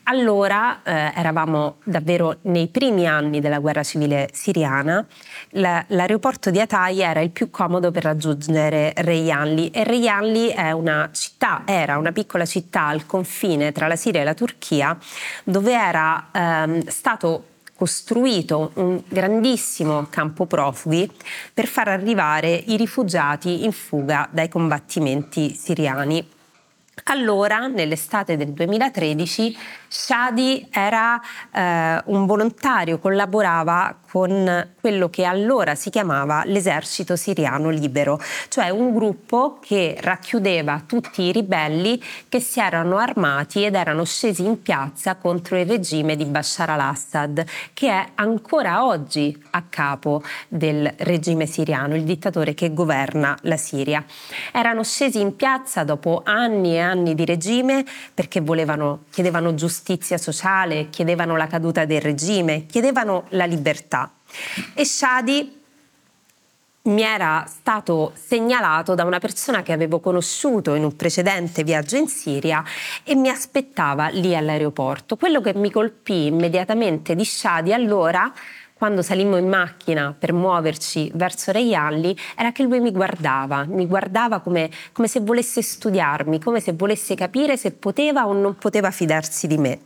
Allora 0.05 0.81
eh, 0.83 1.13
eravamo 1.15 1.77
davvero 1.85 2.39
nei 2.43 2.67
primi 2.67 3.07
anni 3.07 3.39
della 3.39 3.59
guerra 3.59 3.83
civile 3.83 4.29
siriana, 4.33 5.05
La, 5.51 5.83
l'aeroporto 5.87 6.49
di 6.51 6.59
Atay 6.59 6.99
era 6.99 7.21
il 7.21 7.29
più 7.29 7.49
comodo 7.49 7.89
per 7.89 8.03
raggiungere 8.03 8.91
Reyanli 8.97 9.69
e 9.69 9.85
Reyanli 9.85 10.47
è 10.49 10.71
una 10.71 11.09
città, 11.13 11.61
era 11.65 11.97
una 11.97 12.11
piccola 12.11 12.45
città 12.45 12.87
al 12.87 13.05
confine 13.05 13.71
tra 13.71 13.87
la 13.87 13.95
Siria 13.95 14.21
e 14.21 14.23
la 14.25 14.33
Turchia 14.33 14.97
dove 15.45 15.71
era 15.71 16.27
ehm, 16.33 16.85
stato 16.87 17.45
costruito 17.73 18.71
un 18.75 19.01
grandissimo 19.07 20.07
campo 20.09 20.45
profughi 20.45 21.09
per 21.53 21.65
far 21.65 21.87
arrivare 21.87 22.49
i 22.53 22.75
rifugiati 22.75 23.63
in 23.63 23.71
fuga 23.71 24.27
dai 24.31 24.49
combattimenti 24.49 25.53
siriani. 25.53 26.41
Allora, 27.05 27.67
nell'estate 27.67 28.37
del 28.37 28.53
2013, 28.53 29.57
Shadi 29.95 30.69
era 30.71 31.21
eh, 31.51 32.01
un 32.05 32.25
volontario, 32.25 32.97
collaborava 32.97 33.95
con 34.09 34.69
quello 34.79 35.09
che 35.09 35.23
allora 35.23 35.75
si 35.75 35.91
chiamava 35.91 36.43
l'esercito 36.45 37.15
siriano 37.15 37.69
libero, 37.69 38.19
cioè 38.47 38.69
un 38.69 38.91
gruppo 38.93 39.59
che 39.61 39.95
racchiudeva 39.99 40.83
tutti 40.87 41.21
i 41.21 41.31
ribelli 41.31 42.01
che 42.27 42.39
si 42.39 42.59
erano 42.59 42.97
armati 42.97 43.63
ed 43.63 43.75
erano 43.75 44.03
scesi 44.03 44.43
in 44.43 44.63
piazza 44.63 45.15
contro 45.15 45.59
il 45.59 45.67
regime 45.67 46.15
di 46.15 46.25
Bashar 46.25 46.71
al-Assad, 46.71 47.45
che 47.73 47.89
è 47.89 48.07
ancora 48.15 48.85
oggi 48.85 49.43
a 49.51 49.63
capo 49.69 50.23
del 50.47 50.91
regime 50.97 51.45
siriano, 51.45 51.95
il 51.95 52.03
dittatore 52.03 52.55
che 52.55 52.73
governa 52.73 53.37
la 53.41 53.57
Siria. 53.57 54.03
Erano 54.51 54.83
scesi 54.83 55.19
in 55.19 55.35
piazza 55.35 55.83
dopo 55.83 56.21
anni 56.25 56.73
e 56.73 56.79
anni 56.79 57.13
di 57.13 57.25
regime 57.25 57.85
perché 58.13 58.41
volevano, 58.41 59.03
chiedevano 59.11 59.53
giustizia 59.53 59.81
sociale, 60.17 60.89
chiedevano 60.89 61.35
la 61.35 61.47
caduta 61.47 61.85
del 61.85 62.01
regime, 62.01 62.65
chiedevano 62.65 63.25
la 63.29 63.45
libertà. 63.45 64.11
E 64.73 64.85
Shadi 64.85 65.61
mi 66.83 67.01
era 67.01 67.45
stato 67.47 68.11
segnalato 68.13 68.93
da 68.93 69.05
una 69.05 69.19
persona 69.19 69.61
che 69.61 69.71
avevo 69.71 69.99
conosciuto 69.99 70.73
in 70.73 70.83
un 70.83 70.95
precedente 70.95 71.63
viaggio 71.63 71.95
in 71.95 72.07
Siria 72.07 72.61
e 73.03 73.15
mi 73.15 73.29
aspettava 73.29 74.07
lì 74.07 74.35
all'aeroporto. 74.35 75.15
Quello 75.15 75.39
che 75.39 75.53
mi 75.53 75.71
colpì 75.71 76.25
immediatamente 76.25 77.15
di 77.15 77.23
Shadi 77.23 77.71
allora 77.71 78.33
quando 78.73 79.01
salimmo 79.01 79.37
in 79.37 79.47
macchina 79.47 80.15
per 80.17 80.33
muoverci 80.33 81.11
verso 81.15 81.51
Reialli 81.51 82.15
era 82.35 82.51
che 82.51 82.63
lui 82.63 82.79
mi 82.79 82.91
guardava, 82.91 83.65
mi 83.65 83.85
guardava 83.85 84.39
come, 84.39 84.69
come 84.91 85.07
se 85.07 85.19
volesse 85.19 85.61
studiarmi, 85.61 86.39
come 86.39 86.59
se 86.59 86.73
volesse 86.73 87.15
capire 87.15 87.57
se 87.57 87.71
poteva 87.71 88.27
o 88.27 88.33
non 88.33 88.55
poteva 88.55 88.91
fidarsi 88.91 89.47
di 89.47 89.57
me. 89.57 89.79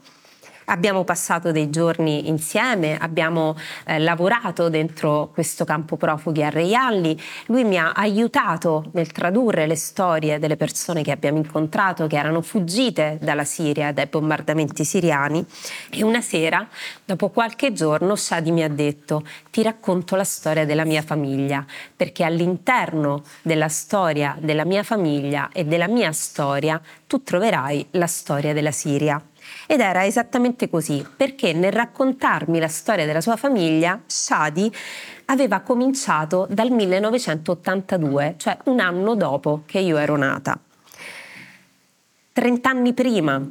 Abbiamo 0.69 1.05
passato 1.05 1.53
dei 1.53 1.69
giorni 1.69 2.27
insieme, 2.27 2.97
abbiamo 2.97 3.55
eh, 3.85 3.99
lavorato 3.99 4.67
dentro 4.67 5.29
questo 5.31 5.63
campo 5.63 5.95
profughi 5.95 6.43
a 6.43 6.49
Reialli. 6.49 7.17
Lui 7.45 7.63
mi 7.63 7.77
ha 7.77 7.93
aiutato 7.93 8.89
nel 8.91 9.13
tradurre 9.13 9.65
le 9.65 9.77
storie 9.77 10.39
delle 10.39 10.57
persone 10.57 11.03
che 11.03 11.11
abbiamo 11.11 11.37
incontrato 11.37 12.05
che 12.07 12.17
erano 12.17 12.41
fuggite 12.41 13.17
dalla 13.21 13.45
Siria, 13.45 13.93
dai 13.93 14.07
bombardamenti 14.07 14.83
siriani. 14.83 15.45
E 15.89 16.03
una 16.03 16.19
sera, 16.19 16.67
dopo 17.05 17.29
qualche 17.29 17.71
giorno, 17.71 18.17
Shadi 18.17 18.51
mi 18.51 18.63
ha 18.63 18.69
detto: 18.69 19.23
Ti 19.49 19.63
racconto 19.63 20.17
la 20.17 20.25
storia 20.25 20.65
della 20.65 20.83
mia 20.83 21.01
famiglia, 21.01 21.65
perché 21.95 22.25
all'interno 22.25 23.23
della 23.41 23.69
storia 23.69 24.35
della 24.37 24.65
mia 24.65 24.83
famiglia 24.83 25.47
e 25.53 25.63
della 25.63 25.87
mia 25.87 26.11
storia 26.11 26.81
tu 27.07 27.23
troverai 27.23 27.87
la 27.91 28.07
storia 28.07 28.51
della 28.51 28.71
Siria. 28.71 29.23
Ed 29.67 29.81
era 29.81 30.05
esattamente 30.05 30.69
così, 30.69 31.05
perché 31.15 31.51
nel 31.51 31.73
raccontarmi 31.73 32.57
la 32.57 32.69
storia 32.69 33.05
della 33.05 33.21
sua 33.21 33.35
famiglia, 33.35 34.01
Shadi 34.05 34.73
aveva 35.25 35.59
cominciato 35.59 36.47
dal 36.49 36.71
1982, 36.71 38.35
cioè 38.37 38.57
un 38.65 38.79
anno 38.79 39.13
dopo 39.15 39.63
che 39.65 39.79
io 39.79 39.97
ero 39.97 40.15
nata. 40.15 40.57
Trent'anni 42.31 42.93
prima, 42.93 43.45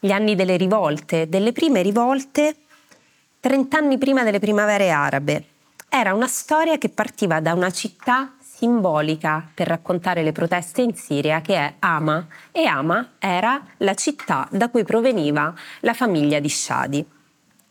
gli 0.00 0.10
anni 0.10 0.34
delle 0.34 0.56
rivolte, 0.56 1.28
delle 1.28 1.52
prime 1.52 1.82
rivolte, 1.82 2.56
trent'anni 3.40 3.98
prima 3.98 4.22
delle 4.22 4.38
primavere 4.38 4.90
arabe. 4.90 5.44
Era 5.90 6.14
una 6.14 6.26
storia 6.26 6.78
che 6.78 6.88
partiva 6.88 7.40
da 7.40 7.52
una 7.52 7.70
città 7.70 8.32
simbolica 8.64 9.46
per 9.52 9.66
raccontare 9.66 10.22
le 10.22 10.32
proteste 10.32 10.80
in 10.80 10.94
Siria 10.94 11.42
che 11.42 11.54
è 11.54 11.74
Hama 11.80 12.26
e 12.50 12.64
Hama 12.64 13.12
era 13.18 13.62
la 13.78 13.92
città 13.92 14.48
da 14.50 14.70
cui 14.70 14.84
proveniva 14.84 15.54
la 15.80 15.92
famiglia 15.92 16.40
di 16.40 16.48
Shadi. 16.48 17.06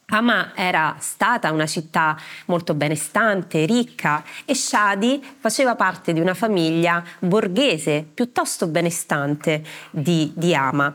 Hama 0.06 0.52
era 0.54 0.96
stata 1.00 1.52
una 1.52 1.66
città 1.66 2.16
molto 2.46 2.76
benestante, 2.76 3.66
ricca 3.66 4.24
e 4.46 4.54
Shadi 4.54 5.26
faceva 5.40 5.76
parte 5.76 6.14
di 6.14 6.20
una 6.20 6.36
famiglia 6.36 7.04
borghese 7.18 8.06
piuttosto 8.14 8.68
benestante 8.68 9.64
di, 9.90 10.32
di 10.36 10.54
Hama. 10.54 10.94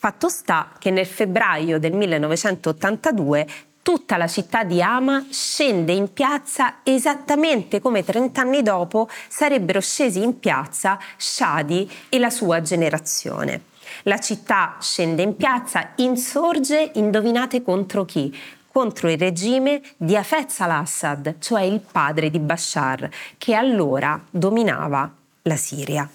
Fatto 0.00 0.28
sta 0.28 0.72
che 0.78 0.90
nel 0.90 1.06
febbraio 1.06 1.78
del 1.78 1.94
1982 1.94 3.46
tutta 3.88 4.18
la 4.18 4.26
città 4.26 4.64
di 4.64 4.82
Ama 4.82 5.28
scende 5.30 5.92
in 5.92 6.12
piazza 6.12 6.80
esattamente 6.82 7.80
come 7.80 8.04
30 8.04 8.38
anni 8.38 8.62
dopo 8.62 9.08
sarebbero 9.28 9.80
scesi 9.80 10.22
in 10.22 10.38
piazza 10.38 10.98
Shadi 11.16 11.90
e 12.10 12.18
la 12.18 12.28
sua 12.28 12.60
generazione. 12.60 13.62
La 14.02 14.18
città 14.18 14.76
scende 14.78 15.22
in 15.22 15.36
piazza, 15.36 15.92
insorge, 15.96 16.90
indovinate 16.96 17.62
contro 17.62 18.04
chi? 18.04 18.30
Contro 18.70 19.08
il 19.08 19.16
regime 19.16 19.80
di 19.96 20.14
Hafez 20.14 20.60
al-Assad, 20.60 21.36
cioè 21.38 21.62
il 21.62 21.80
padre 21.80 22.28
di 22.28 22.40
Bashar, 22.40 23.08
che 23.38 23.54
allora 23.54 24.20
dominava 24.28 25.10
la 25.40 25.56
Siria. 25.56 26.06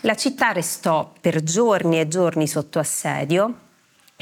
La 0.00 0.14
città 0.14 0.52
restò 0.52 1.12
per 1.20 1.42
giorni 1.42 2.00
e 2.00 2.08
giorni 2.08 2.46
sotto 2.46 2.78
assedio, 2.78 3.54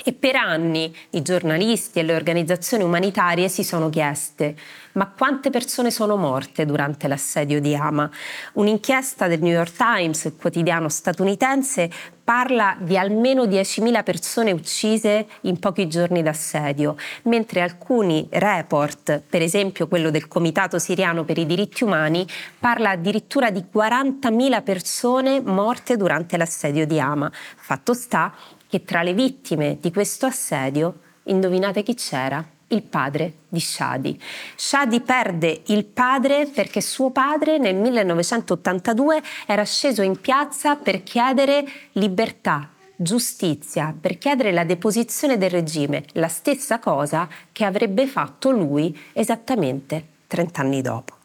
e 0.05 0.13
per 0.13 0.37
anni 0.37 0.95
i 1.11 1.23
giornalisti 1.23 1.99
e 1.99 2.03
le 2.03 2.15
organizzazioni 2.15 2.85
umanitarie 2.85 3.49
si 3.49 3.65
sono 3.65 3.91
chieste 3.91 4.57
ma 4.93 5.07
quante 5.07 5.51
persone 5.51 5.91
sono 5.91 6.17
morte 6.17 6.65
durante 6.65 7.07
l'assedio 7.07 7.61
di 7.61 7.77
Hama? 7.77 8.11
Un'inchiesta 8.55 9.29
del 9.29 9.41
New 9.41 9.53
York 9.53 9.77
Times, 9.77 10.33
quotidiano 10.37 10.89
statunitense, 10.89 11.89
parla 12.25 12.77
di 12.81 12.97
almeno 12.97 13.45
10.000 13.45 14.03
persone 14.03 14.51
uccise 14.51 15.27
in 15.43 15.61
pochi 15.61 15.87
giorni 15.87 16.23
d'assedio, 16.23 16.97
mentre 17.25 17.61
alcuni 17.61 18.27
report, 18.31 19.23
per 19.29 19.43
esempio 19.43 19.87
quello 19.87 20.11
del 20.11 20.27
Comitato 20.27 20.79
siriano 20.81 21.25
per 21.25 21.39
i 21.39 21.47
diritti 21.47 21.85
umani, 21.85 22.27
parla 22.59 22.91
addirittura 22.91 23.51
di 23.51 23.65
40.000 23.73 24.63
persone 24.63 25.41
morte 25.41 25.97
durante 25.97 26.37
l'assedio 26.37 26.85
di 26.85 26.99
Hama. 26.99 27.31
Fatto 27.33 27.95
sta 27.95 28.33
che 28.71 28.85
tra 28.85 29.03
le 29.03 29.15
vittime 29.15 29.79
di 29.81 29.91
questo 29.91 30.27
assedio, 30.27 31.01
indovinate 31.25 31.83
chi 31.83 31.95
c'era? 31.95 32.43
Il 32.69 32.83
padre 32.83 33.33
di 33.49 33.59
Shadi. 33.59 34.19
Shadi 34.55 35.01
perde 35.01 35.63
il 35.67 35.85
padre 35.85 36.47
perché 36.47 36.81
suo 36.81 37.11
padre 37.11 37.59
nel 37.59 37.75
1982 37.75 39.21
era 39.47 39.65
sceso 39.65 40.03
in 40.03 40.21
piazza 40.21 40.77
per 40.77 41.03
chiedere 41.03 41.65
libertà, 41.95 42.71
giustizia, 42.95 43.93
per 43.99 44.19
chiedere 44.19 44.53
la 44.53 44.63
deposizione 44.63 45.37
del 45.37 45.51
regime, 45.51 46.05
la 46.13 46.29
stessa 46.29 46.79
cosa 46.79 47.29
che 47.51 47.65
avrebbe 47.65 48.07
fatto 48.07 48.53
lui 48.53 48.97
esattamente 49.15 50.07
30 50.29 50.61
anni 50.61 50.81
dopo. 50.81 51.17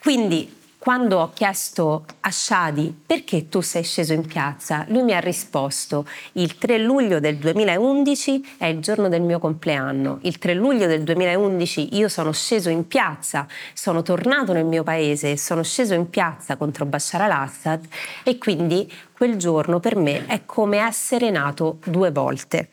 Quindi 0.00 0.56
quando 0.78 1.18
ho 1.18 1.30
chiesto 1.34 2.04
a 2.20 2.30
Shadi 2.30 3.02
perché 3.04 3.48
tu 3.48 3.60
sei 3.60 3.82
sceso 3.82 4.12
in 4.12 4.24
piazza, 4.24 4.84
lui 4.88 5.02
mi 5.02 5.12
ha 5.12 5.18
risposto 5.18 6.06
il 6.34 6.56
3 6.56 6.78
luglio 6.78 7.18
del 7.18 7.36
2011 7.36 8.54
è 8.58 8.66
il 8.66 8.78
giorno 8.78 9.08
del 9.08 9.22
mio 9.22 9.40
compleanno. 9.40 10.20
Il 10.22 10.38
3 10.38 10.54
luglio 10.54 10.86
del 10.86 11.02
2011 11.02 11.96
io 11.96 12.08
sono 12.08 12.32
sceso 12.32 12.68
in 12.68 12.86
piazza, 12.86 13.46
sono 13.74 14.02
tornato 14.02 14.52
nel 14.52 14.64
mio 14.64 14.84
paese, 14.84 15.36
sono 15.36 15.64
sceso 15.64 15.94
in 15.94 16.08
piazza 16.10 16.56
contro 16.56 16.86
Bashar 16.86 17.22
al-Assad 17.22 17.84
e 18.22 18.38
quindi 18.38 18.90
quel 19.12 19.36
giorno 19.36 19.80
per 19.80 19.96
me 19.96 20.26
è 20.26 20.44
come 20.46 20.78
essere 20.78 21.30
nato 21.30 21.78
due 21.84 22.12
volte. 22.12 22.70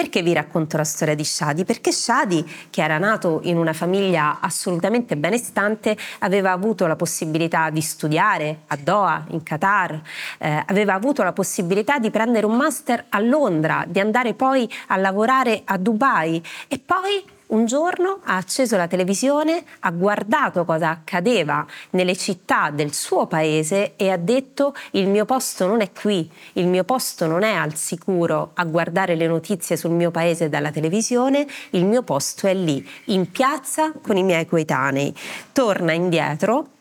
Perché 0.00 0.22
vi 0.22 0.32
racconto 0.32 0.78
la 0.78 0.84
storia 0.84 1.14
di 1.14 1.24
Shadi? 1.24 1.66
Perché 1.66 1.92
Shadi, 1.92 2.42
che 2.70 2.82
era 2.82 2.96
nato 2.96 3.40
in 3.42 3.58
una 3.58 3.74
famiglia 3.74 4.38
assolutamente 4.40 5.14
benestante, 5.14 5.94
aveva 6.20 6.52
avuto 6.52 6.86
la 6.86 6.96
possibilità 6.96 7.68
di 7.68 7.82
studiare 7.82 8.60
a 8.68 8.78
Doha, 8.82 9.26
in 9.28 9.42
Qatar, 9.42 10.00
eh, 10.38 10.64
aveva 10.64 10.94
avuto 10.94 11.22
la 11.22 11.34
possibilità 11.34 11.98
di 11.98 12.10
prendere 12.10 12.46
un 12.46 12.56
master 12.56 13.04
a 13.10 13.20
Londra, 13.20 13.84
di 13.86 14.00
andare 14.00 14.32
poi 14.32 14.66
a 14.86 14.96
lavorare 14.96 15.60
a 15.66 15.76
Dubai 15.76 16.42
e 16.66 16.78
poi 16.78 17.22
un 17.50 17.64
giorno 17.66 18.20
ha 18.24 18.36
acceso 18.36 18.76
la 18.76 18.86
televisione, 18.86 19.64
ha 19.80 19.90
guardato 19.90 20.64
cosa 20.64 20.90
accadeva 20.90 21.66
nelle 21.90 22.16
città 22.16 22.70
del 22.70 22.92
suo 22.92 23.26
paese 23.26 23.94
e 23.96 24.10
ha 24.10 24.16
detto 24.16 24.74
il 24.92 25.08
mio 25.08 25.24
posto 25.24 25.66
non 25.66 25.80
è 25.80 25.90
qui, 25.92 26.30
il 26.54 26.66
mio 26.66 26.84
posto 26.84 27.26
non 27.26 27.42
è 27.42 27.52
al 27.52 27.74
sicuro 27.74 28.50
a 28.54 28.64
guardare 28.64 29.14
le 29.14 29.26
notizie 29.26 29.76
sul 29.76 29.92
mio 29.92 30.10
paese 30.10 30.48
dalla 30.48 30.70
televisione, 30.70 31.46
il 31.70 31.84
mio 31.84 32.02
posto 32.02 32.46
è 32.46 32.54
lì, 32.54 32.86
in 33.06 33.30
piazza 33.30 33.92
con 34.00 34.16
i 34.16 34.22
miei 34.22 34.46
coetanei. 34.46 35.14
Torna 35.52 35.92
indietro 35.92 36.78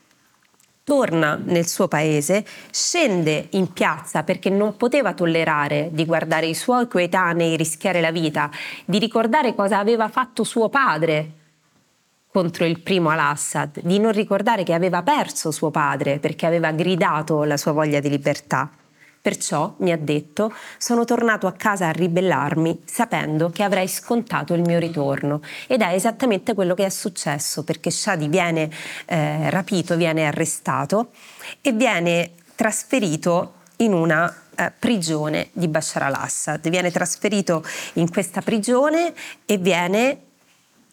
torna 0.90 1.40
nel 1.40 1.68
suo 1.68 1.88
paese, 1.88 2.44
scende 2.72 3.50
in 3.52 3.72
piazza 3.72 4.24
perché 4.24 4.50
non 4.50 4.76
poteva 4.76 5.14
tollerare 5.14 5.90
di 5.92 6.04
guardare 6.04 6.48
i 6.48 6.56
suoi 6.56 6.88
coetanei 6.88 7.56
rischiare 7.56 8.02
la 8.02 8.10
vita, 8.10 8.50
di 8.86 8.98
ricordare 8.98 9.54
cosa 9.54 9.78
aveva 9.78 10.08
fatto 10.08 10.44
suo 10.44 10.68
padre 10.68 11.34
contro 12.32 12.66
il 12.66 12.80
primo 12.80 13.10
al-Assad, 13.10 13.82
di 13.84 14.00
non 14.00 14.14
ricordare 14.14 14.64
che 14.64 14.74
aveva 14.74 15.04
perso 15.04 15.52
suo 15.52 15.70
padre 15.70 16.18
perché 16.18 16.48
aveva 16.48 16.72
gridato 16.72 17.44
la 17.44 17.58
sua 17.58 17.72
voglia 17.72 18.00
di 18.00 18.10
libertà. 18.10 18.72
Perciò, 19.22 19.76
mi 19.80 19.92
ha 19.92 19.98
detto, 19.98 20.54
sono 20.78 21.04
tornato 21.04 21.46
a 21.46 21.52
casa 21.52 21.88
a 21.88 21.92
ribellarmi 21.92 22.84
sapendo 22.86 23.50
che 23.50 23.64
avrei 23.64 23.88
scontato 23.88 24.54
il 24.54 24.62
mio 24.62 24.80
ritorno. 24.80 25.42
Ed 25.68 25.82
è 25.82 25.94
esattamente 25.94 26.54
quello 26.54 26.74
che 26.74 26.86
è 26.86 26.90
successo 26.90 27.64
perché 27.64 27.92
Shadi 27.92 28.30
viene 28.30 28.70
eh, 29.06 29.50
rapito, 29.50 29.98
viene 29.98 30.26
arrestato 30.26 31.12
e 31.62 31.74
viene 31.74 32.32
trasferito 32.56 33.56
in 33.78 33.94
una 33.94 34.34
eh, 34.56 34.72
prigione 34.78 35.50
di 35.52 35.68
Bashar 35.68 36.04
al-Assad. 36.04 36.70
Viene 36.70 36.90
trasferito 36.90 37.64
in 37.94 38.10
questa 38.10 38.42
prigione 38.42 39.14
e 39.46 39.58
viene 39.58 40.22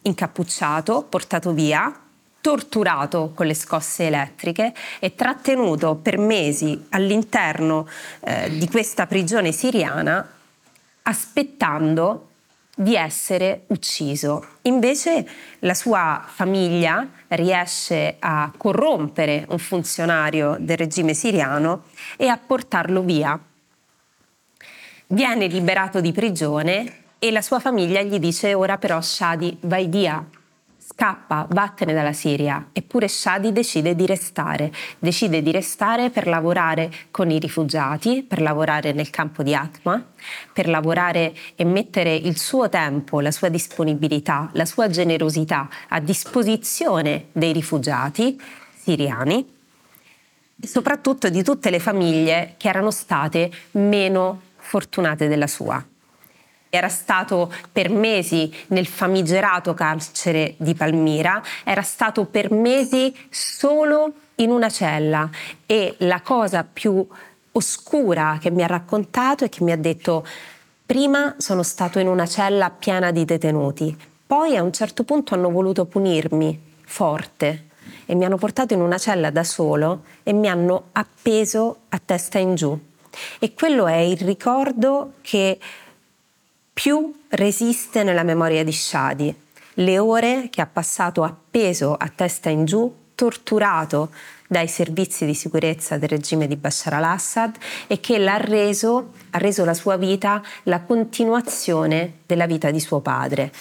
incappucciato, 0.01 1.03
portato 1.03 1.53
via 1.53 2.01
torturato 2.47 3.33
con 3.35 3.45
le 3.45 3.53
scosse 3.53 4.05
elettriche 4.05 4.73
e 4.99 5.15
trattenuto 5.15 5.95
per 5.95 6.17
mesi 6.17 6.85
all'interno 6.91 7.85
eh, 8.21 8.57
di 8.57 8.69
questa 8.69 9.05
prigione 9.05 9.51
siriana 9.51 10.25
aspettando 11.01 12.29
di 12.73 12.95
essere 12.95 13.63
ucciso. 13.67 14.45
Invece 14.61 15.27
la 15.59 15.73
sua 15.73 16.23
famiglia 16.25 17.05
riesce 17.27 18.15
a 18.17 18.49
corrompere 18.55 19.45
un 19.49 19.59
funzionario 19.59 20.55
del 20.57 20.77
regime 20.77 21.13
siriano 21.13 21.83
e 22.15 22.29
a 22.29 22.37
portarlo 22.37 23.01
via. 23.01 23.37
Viene 25.07 25.47
liberato 25.47 25.99
di 25.99 26.13
prigione 26.13 27.03
e 27.19 27.29
la 27.29 27.41
sua 27.41 27.59
famiglia 27.59 28.01
gli 28.03 28.19
dice 28.19 28.53
ora 28.53 28.77
però 28.77 29.01
Shadi 29.01 29.57
vai 29.63 29.87
via, 29.87 30.25
scappa, 30.89 31.45
vattene 31.49 31.93
dalla 31.93 32.13
Siria, 32.13 32.69
eppure 32.71 33.09
Shadi 33.09 33.51
decide 33.51 33.93
di 33.93 34.05
restare, 34.05 34.71
decide 34.99 35.41
di 35.41 35.51
restare 35.51 36.09
per 36.09 36.27
lavorare 36.27 36.89
con 37.11 37.29
i 37.29 37.39
rifugiati, 37.39 38.23
per 38.23 38.39
lavorare 38.39 38.93
nel 38.93 39.09
campo 39.09 39.43
di 39.43 39.53
Atma, 39.53 40.01
per 40.53 40.69
lavorare 40.69 41.35
e 41.55 41.65
mettere 41.65 42.15
il 42.15 42.37
suo 42.37 42.69
tempo, 42.69 43.19
la 43.19 43.31
sua 43.31 43.49
disponibilità, 43.49 44.49
la 44.53 44.63
sua 44.63 44.87
generosità 44.87 45.67
a 45.89 45.99
disposizione 45.99 47.25
dei 47.33 47.51
rifugiati 47.51 48.39
siriani 48.81 49.45
e 50.61 50.67
soprattutto 50.67 51.27
di 51.27 51.43
tutte 51.43 51.69
le 51.69 51.79
famiglie 51.79 52.55
che 52.57 52.69
erano 52.69 52.91
state 52.91 53.51
meno 53.71 54.41
fortunate 54.55 55.27
della 55.27 55.47
sua. 55.47 55.85
Era 56.77 56.89
stato 56.89 57.51
per 57.71 57.89
mesi 57.89 58.53
nel 58.67 58.85
famigerato 58.85 59.73
carcere 59.73 60.53
di 60.57 60.75
Palmira, 60.75 61.41
era 61.63 61.81
stato 61.81 62.25
per 62.25 62.51
mesi 62.51 63.11
solo 63.31 64.13
in 64.35 64.51
una 64.51 64.69
cella 64.69 65.27
e 65.65 65.95
la 66.01 66.21
cosa 66.21 66.63
più 66.71 67.03
oscura 67.53 68.37
che 68.39 68.51
mi 68.51 68.61
ha 68.61 68.67
raccontato 68.67 69.43
è 69.43 69.49
che 69.49 69.63
mi 69.63 69.71
ha 69.71 69.75
detto 69.75 70.23
prima 70.85 71.33
sono 71.39 71.63
stato 71.63 71.97
in 71.97 72.07
una 72.07 72.27
cella 72.27 72.69
piena 72.69 73.09
di 73.09 73.25
detenuti, 73.25 73.97
poi 74.27 74.55
a 74.55 74.61
un 74.61 74.71
certo 74.71 75.03
punto 75.03 75.33
hanno 75.33 75.49
voluto 75.49 75.85
punirmi 75.85 76.75
forte 76.85 77.69
e 78.05 78.13
mi 78.13 78.23
hanno 78.23 78.37
portato 78.37 78.75
in 78.75 78.81
una 78.81 78.99
cella 78.99 79.31
da 79.31 79.43
solo 79.43 80.03
e 80.21 80.31
mi 80.31 80.47
hanno 80.47 80.89
appeso 80.91 81.77
a 81.89 81.99
testa 82.05 82.37
in 82.37 82.53
giù. 82.53 82.79
E 83.39 83.55
quello 83.55 83.87
è 83.87 83.95
il 83.95 84.19
ricordo 84.19 85.13
che 85.21 85.57
più 86.77 87.11
resiste 87.29 88.03
nella 88.03 88.21
memoria 88.21 88.63
di 88.63 88.71
Shadi. 88.71 89.33
Le 89.73 89.97
ore 89.97 90.49
che 90.51 90.61
ha 90.61 90.67
passato 90.67 91.23
appeso 91.23 91.95
a 91.95 92.07
testa 92.13 92.49
in 92.49 92.65
giù, 92.65 92.93
torturato 93.15 94.11
dai 94.47 94.67
servizi 94.67 95.25
di 95.25 95.33
sicurezza 95.33 95.97
del 95.97 96.09
regime 96.09 96.45
di 96.45 96.55
Bashar 96.55 96.93
al-Assad 96.93 97.55
e 97.87 97.99
che 97.99 98.19
l'ha 98.19 98.37
reso, 98.37 99.13
ha 99.31 99.39
reso 99.39 99.65
la 99.65 99.73
sua 99.73 99.97
vita 99.97 100.43
la 100.63 100.81
continuazione 100.81 102.19
della 102.27 102.45
vita 102.45 102.69
di 102.69 102.79
suo 102.79 102.99
padre. 102.99 103.51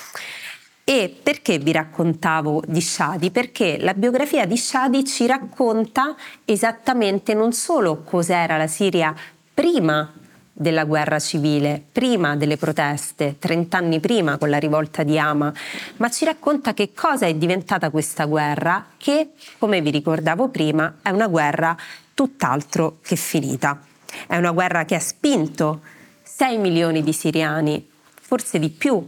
E 0.85 1.19
perché 1.23 1.57
vi 1.57 1.73
raccontavo 1.73 2.65
di 2.67 2.83
Shadi? 2.83 3.31
Perché 3.31 3.79
la 3.81 3.95
biografia 3.95 4.45
di 4.45 4.59
Shadi 4.59 5.07
ci 5.07 5.27
racconta 5.27 6.15
esattamente 6.45 7.33
non 7.33 7.55
solo 7.55 8.03
cos'era 8.03 8.59
la 8.59 8.67
Siria 8.67 9.15
prima 9.55 10.13
della 10.59 10.85
guerra 10.85 11.19
civile, 11.19 11.85
prima 11.93 12.35
delle 12.35 12.57
proteste, 12.57 13.37
30 13.39 13.77
anni 13.77 14.01
prima 14.01 14.39
con 14.39 14.49
la 14.49 14.57
rivolta 14.57 15.03
di 15.03 15.19
Hama, 15.19 15.53
ma 15.97 16.09
ci 16.09 16.25
racconta 16.25 16.73
che 16.73 16.95
cosa 16.95 17.27
è 17.27 17.35
diventata 17.35 17.91
questa 17.91 18.25
guerra 18.25 18.87
che, 18.97 19.33
come 19.59 19.83
vi 19.83 19.91
ricordavo 19.91 20.49
prima, 20.49 20.97
è 21.03 21.11
una 21.11 21.27
guerra 21.29 21.77
tutt'altro 22.15 23.01
che 23.03 23.17
finita. 23.17 23.79
È 24.27 24.37
una 24.39 24.53
guerra 24.53 24.87
che 24.87 24.95
ha 24.95 25.01
spinto 25.01 25.83
6 26.23 26.57
milioni 26.57 27.03
di 27.03 27.13
siriani, 27.13 27.91
forse 28.15 28.59
di 28.59 28.71
più, 28.71 29.07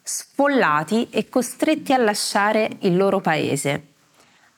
sfollati 0.00 1.08
e 1.10 1.28
costretti 1.28 1.92
a 1.92 1.98
lasciare 1.98 2.70
il 2.80 2.96
loro 2.96 3.20
paese. 3.20 3.86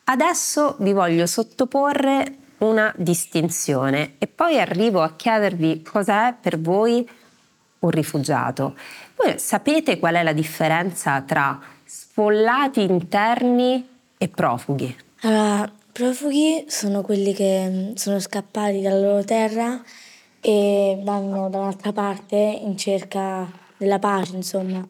Adesso 0.05 0.77
vi 0.81 0.93
voglio 0.93 1.25
sottoporre 1.25 2.40
una 2.61 2.93
distinzione 2.97 4.15
e 4.19 4.27
poi 4.27 4.59
arrivo 4.59 5.03
a 5.03 5.15
chiedervi 5.15 5.83
cosa 5.83 6.29
è 6.29 6.35
per 6.39 6.61
voi 6.61 7.09
un 7.81 7.91
rifugiato. 7.91 8.77
Voi 9.17 9.39
sapete 9.39 9.99
qual 9.99 10.15
è 10.15 10.23
la 10.23 10.33
differenza 10.33 11.21
tra 11.23 11.59
sfollati 11.85 12.83
interni 12.83 13.89
e 14.17 14.29
profughi? 14.29 14.95
Allora, 15.23 15.71
profughi 15.93 16.65
sono 16.69 17.03
quelli 17.03 17.33
che 17.33 17.69
mm, 17.69 17.95
sono 17.95 18.19
scappati 18.19 18.81
dalla 18.83 19.01
loro 19.01 19.25
terra 19.25 19.83
e 20.41 21.01
vanno 21.03 21.49
da 21.49 21.59
un'altra 21.59 21.93
parte 21.93 22.37
in 22.37 22.77
cerca 22.77 23.51
della 23.77 23.99
pace, 23.99 24.37
insomma. 24.37 24.87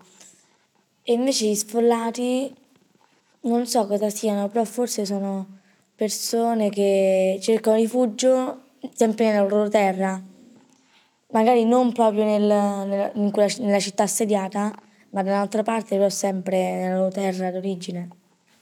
E 1.02 1.12
invece 1.12 1.46
gli 1.46 1.54
sfollati 1.54 2.54
non 3.42 3.66
so 3.66 3.87
cosa 3.87 4.11
siano, 4.11 4.48
però 4.48 4.64
forse 4.64 5.06
sono 5.06 5.60
persone 6.00 6.70
che 6.70 7.38
cercano 7.42 7.76
rifugio 7.76 8.60
sempre 8.94 9.26
nella 9.26 9.46
loro 9.46 9.68
terra, 9.68 10.18
magari 11.32 11.66
non 11.66 11.92
proprio 11.92 12.24
nel, 12.24 12.40
nella, 12.40 13.10
in 13.16 13.30
quella, 13.30 13.52
nella 13.58 13.78
città 13.78 14.04
assediata, 14.04 14.72
ma 15.10 15.22
da 15.22 15.32
un'altra 15.32 15.62
parte, 15.62 15.96
però 15.96 16.08
sempre 16.08 16.56
nella 16.56 16.96
loro 16.96 17.10
terra 17.10 17.50
d'origine. 17.50 18.08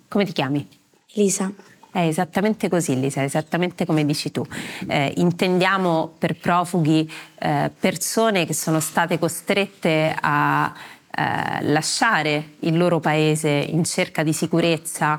Come 0.09 0.25
ti 0.25 0.33
chiami? 0.33 0.67
Elisa. 1.15 1.53
È 1.93 2.01
esattamente 2.01 2.69
così, 2.69 2.99
Lisa, 2.99 3.23
esattamente 3.23 3.87
come 3.87 4.05
dici 4.05 4.33
tu. 4.33 4.45
Eh, 4.89 5.13
intendiamo 5.19 6.15
per 6.19 6.35
profughi 6.35 7.09
eh, 7.39 7.71
persone 7.79 8.47
che 8.47 8.53
sono 8.53 8.81
state 8.81 9.17
costrette 9.17 10.13
a 10.21 10.75
eh, 11.19 11.63
lasciare 11.63 12.55
il 12.61 12.77
loro 12.77 13.01
paese 13.01 13.49
in 13.49 13.83
cerca 13.83 14.23
di 14.23 14.33
sicurezza, 14.33 15.19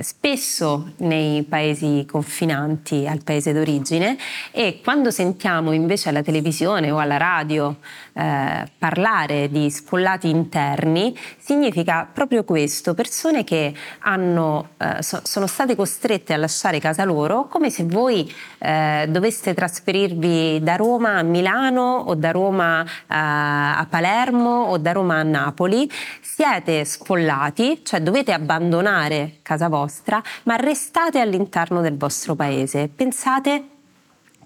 spesso 0.00 0.92
nei 0.98 1.42
paesi 1.42 2.06
confinanti 2.08 3.06
al 3.06 3.22
paese 3.24 3.52
d'origine 3.52 4.16
e 4.50 4.80
quando 4.82 5.10
sentiamo 5.10 5.72
invece 5.72 6.08
alla 6.08 6.22
televisione 6.22 6.90
o 6.90 6.98
alla 6.98 7.16
radio 7.16 7.76
eh, 8.12 8.68
parlare 8.78 9.48
di 9.50 9.70
sfollati 9.70 10.28
interni, 10.28 11.16
significa 11.38 12.08
proprio 12.10 12.44
questo, 12.44 12.94
persone 12.94 13.44
che 13.44 13.74
hanno, 14.00 14.70
eh, 14.78 15.02
so, 15.02 15.20
sono 15.24 15.46
state 15.46 15.74
costrette 15.74 16.32
a 16.32 16.36
lasciare 16.36 16.78
casa 16.78 17.04
loro 17.04 17.46
come 17.48 17.70
se 17.70 17.84
voi 17.84 18.32
eh, 18.58 19.06
doveste 19.08 19.54
trasferirvi 19.54 20.62
da 20.62 20.76
Roma 20.76 21.16
a 21.16 21.22
Milano 21.22 22.04
o 22.06 22.14
da 22.14 22.30
Roma 22.30 22.82
eh, 22.84 22.86
a 23.08 23.86
Palermo 23.88 24.64
o 24.64 24.78
da 24.78 24.92
Roma 24.92 25.18
a 25.18 25.22
Napoli, 25.22 25.90
siete 26.20 26.84
sfollati, 26.84 27.80
cioè 27.82 28.00
dovete 28.00 28.32
abbandonare 28.32 29.38
casa 29.42 29.68
vostra, 29.72 30.22
ma 30.42 30.56
restate 30.56 31.18
all'interno 31.18 31.80
del 31.80 31.96
vostro 31.96 32.34
paese. 32.34 32.90
Pensate 32.94 33.68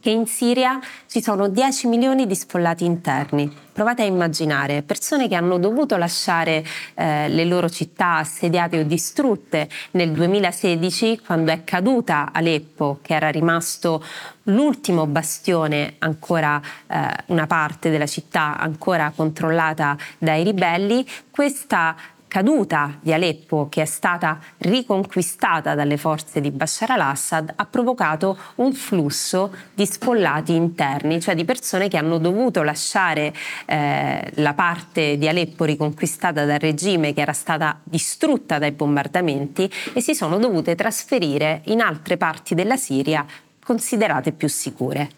che 0.06 0.10
in 0.10 0.26
Siria 0.26 0.78
ci 1.08 1.20
sono 1.20 1.48
10 1.48 1.88
milioni 1.88 2.28
di 2.28 2.34
sfollati 2.36 2.84
interni. 2.84 3.52
Provate 3.72 4.02
a 4.02 4.04
immaginare 4.04 4.82
persone 4.82 5.26
che 5.26 5.34
hanno 5.34 5.58
dovuto 5.58 5.96
lasciare 5.96 6.64
eh, 6.94 7.28
le 7.28 7.44
loro 7.44 7.68
città 7.68 8.18
assediate 8.18 8.78
o 8.78 8.84
distrutte 8.84 9.68
nel 9.92 10.12
2016 10.12 11.22
quando 11.26 11.50
è 11.50 11.64
caduta 11.64 12.30
Aleppo, 12.32 13.00
che 13.02 13.14
era 13.14 13.30
rimasto 13.30 14.00
l'ultimo 14.44 15.08
bastione 15.08 15.96
ancora 15.98 16.62
eh, 16.86 17.08
una 17.26 17.48
parte 17.48 17.90
della 17.90 18.06
città 18.06 18.56
ancora 18.58 19.12
controllata 19.14 19.96
dai 20.18 20.44
ribelli. 20.44 21.04
Questa 21.32 21.96
caduta 22.28 22.98
di 23.00 23.12
Aleppo, 23.12 23.68
che 23.70 23.82
è 23.82 23.84
stata 23.84 24.38
riconquistata 24.58 25.74
dalle 25.74 25.96
forze 25.96 26.40
di 26.40 26.50
Bashar 26.50 26.90
al-Assad, 26.90 27.52
ha 27.54 27.64
provocato 27.66 28.36
un 28.56 28.72
flusso 28.72 29.54
di 29.74 29.86
sfollati 29.86 30.54
interni, 30.54 31.20
cioè 31.20 31.34
di 31.34 31.44
persone 31.44 31.88
che 31.88 31.96
hanno 31.96 32.18
dovuto 32.18 32.62
lasciare 32.62 33.32
eh, 33.66 34.30
la 34.34 34.54
parte 34.54 35.18
di 35.18 35.28
Aleppo 35.28 35.64
riconquistata 35.64 36.44
dal 36.44 36.58
regime 36.58 37.12
che 37.12 37.20
era 37.20 37.32
stata 37.32 37.80
distrutta 37.82 38.58
dai 38.58 38.72
bombardamenti 38.72 39.70
e 39.92 40.00
si 40.00 40.14
sono 40.14 40.38
dovute 40.38 40.74
trasferire 40.74 41.62
in 41.66 41.80
altre 41.80 42.16
parti 42.16 42.54
della 42.54 42.76
Siria 42.76 43.24
considerate 43.64 44.32
più 44.32 44.48
sicure. 44.48 45.10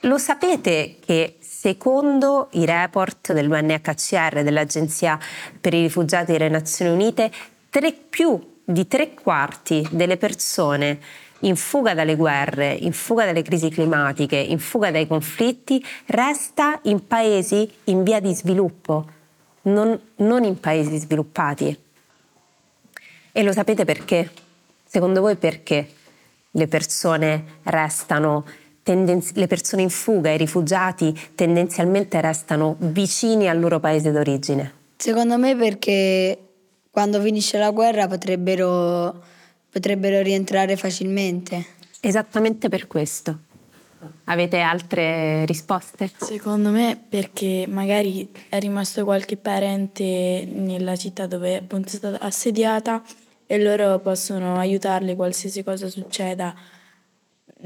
Lo 0.00 0.16
sapete 0.16 0.96
che 1.04 1.36
Secondo 1.66 2.46
i 2.52 2.64
report 2.64 3.32
dell'UNHCR, 3.32 4.44
dell'Agenzia 4.44 5.18
per 5.60 5.74
i 5.74 5.82
rifugiati 5.82 6.30
delle 6.30 6.48
Nazioni 6.48 6.92
Unite, 6.92 7.28
tre, 7.70 7.92
più 7.92 8.60
di 8.62 8.86
tre 8.86 9.14
quarti 9.14 9.84
delle 9.90 10.16
persone 10.16 11.00
in 11.40 11.56
fuga 11.56 11.92
dalle 11.92 12.14
guerre, 12.14 12.72
in 12.72 12.92
fuga 12.92 13.24
dalle 13.24 13.42
crisi 13.42 13.68
climatiche, 13.68 14.36
in 14.36 14.60
fuga 14.60 14.92
dai 14.92 15.08
conflitti, 15.08 15.84
resta 16.06 16.78
in 16.82 17.04
paesi 17.08 17.68
in 17.86 18.04
via 18.04 18.20
di 18.20 18.32
sviluppo, 18.32 19.04
non, 19.62 20.00
non 20.18 20.44
in 20.44 20.60
paesi 20.60 20.96
sviluppati. 20.96 21.76
E 23.32 23.42
lo 23.42 23.50
sapete 23.50 23.84
perché? 23.84 24.30
Secondo 24.84 25.20
voi 25.20 25.34
perché 25.34 25.88
le 26.48 26.68
persone 26.68 27.58
restano 27.64 28.44
tendenzi- 28.86 29.32
le 29.34 29.48
persone 29.48 29.82
in 29.82 29.90
fuga, 29.90 30.30
i 30.30 30.36
rifugiati, 30.36 31.12
tendenzialmente 31.34 32.20
restano 32.20 32.76
vicini 32.78 33.48
al 33.48 33.58
loro 33.58 33.80
paese 33.80 34.12
d'origine? 34.12 34.72
Secondo 34.96 35.36
me 35.38 35.56
perché 35.56 36.38
quando 36.92 37.20
finisce 37.20 37.58
la 37.58 37.70
guerra 37.72 38.06
potrebbero, 38.06 39.24
potrebbero 39.68 40.22
rientrare 40.22 40.76
facilmente. 40.76 41.66
Esattamente 41.98 42.68
per 42.68 42.86
questo. 42.86 43.36
Avete 44.26 44.60
altre 44.60 45.44
risposte? 45.46 46.08
Secondo 46.18 46.70
me 46.70 46.96
perché 47.08 47.66
magari 47.68 48.30
è 48.48 48.60
rimasto 48.60 49.02
qualche 49.02 49.36
parente 49.36 50.48
nella 50.48 50.94
città 50.94 51.26
dove 51.26 51.56
appunto 51.56 51.88
è 51.88 51.96
stata 51.96 52.20
assediata 52.20 53.02
e 53.46 53.60
loro 53.60 53.98
possono 53.98 54.56
aiutarli 54.58 55.16
qualsiasi 55.16 55.64
cosa 55.64 55.88
succeda 55.88 56.54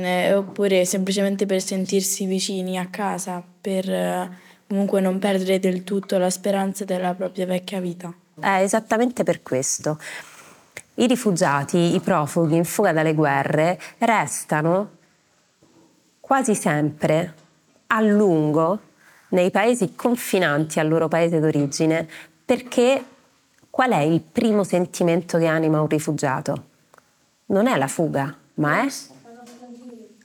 eh, 0.04 0.34
oppure 0.34 0.84
semplicemente 0.84 1.46
per 1.46 1.62
sentirsi 1.62 2.26
vicini 2.26 2.78
a 2.78 2.86
casa, 2.86 3.42
per 3.60 3.90
eh, 3.90 4.30
comunque 4.66 5.00
non 5.00 5.18
perdere 5.18 5.58
del 5.58 5.84
tutto 5.84 6.18
la 6.18 6.30
speranza 6.30 6.84
della 6.84 7.14
propria 7.14 7.46
vecchia 7.46 7.80
vita. 7.80 8.12
È 8.38 8.60
esattamente 8.62 9.22
per 9.22 9.42
questo. 9.42 9.98
I 10.94 11.06
rifugiati, 11.06 11.94
i 11.94 12.00
profughi 12.00 12.56
in 12.56 12.64
fuga 12.64 12.92
dalle 12.92 13.14
guerre 13.14 13.80
restano 13.98 14.90
quasi 16.20 16.54
sempre 16.54 17.34
a 17.88 18.00
lungo 18.00 18.80
nei 19.30 19.50
paesi 19.50 19.94
confinanti 19.94 20.78
al 20.78 20.88
loro 20.88 21.08
paese 21.08 21.40
d'origine 21.40 22.08
perché 22.44 23.04
qual 23.70 23.92
è 23.92 24.00
il 24.00 24.20
primo 24.20 24.64
sentimento 24.64 25.38
che 25.38 25.46
anima 25.46 25.80
un 25.80 25.86
rifugiato? 25.86 26.64
Non 27.46 27.66
è 27.66 27.76
la 27.76 27.86
fuga, 27.86 28.36
ma 28.54 28.84
è 28.84 28.88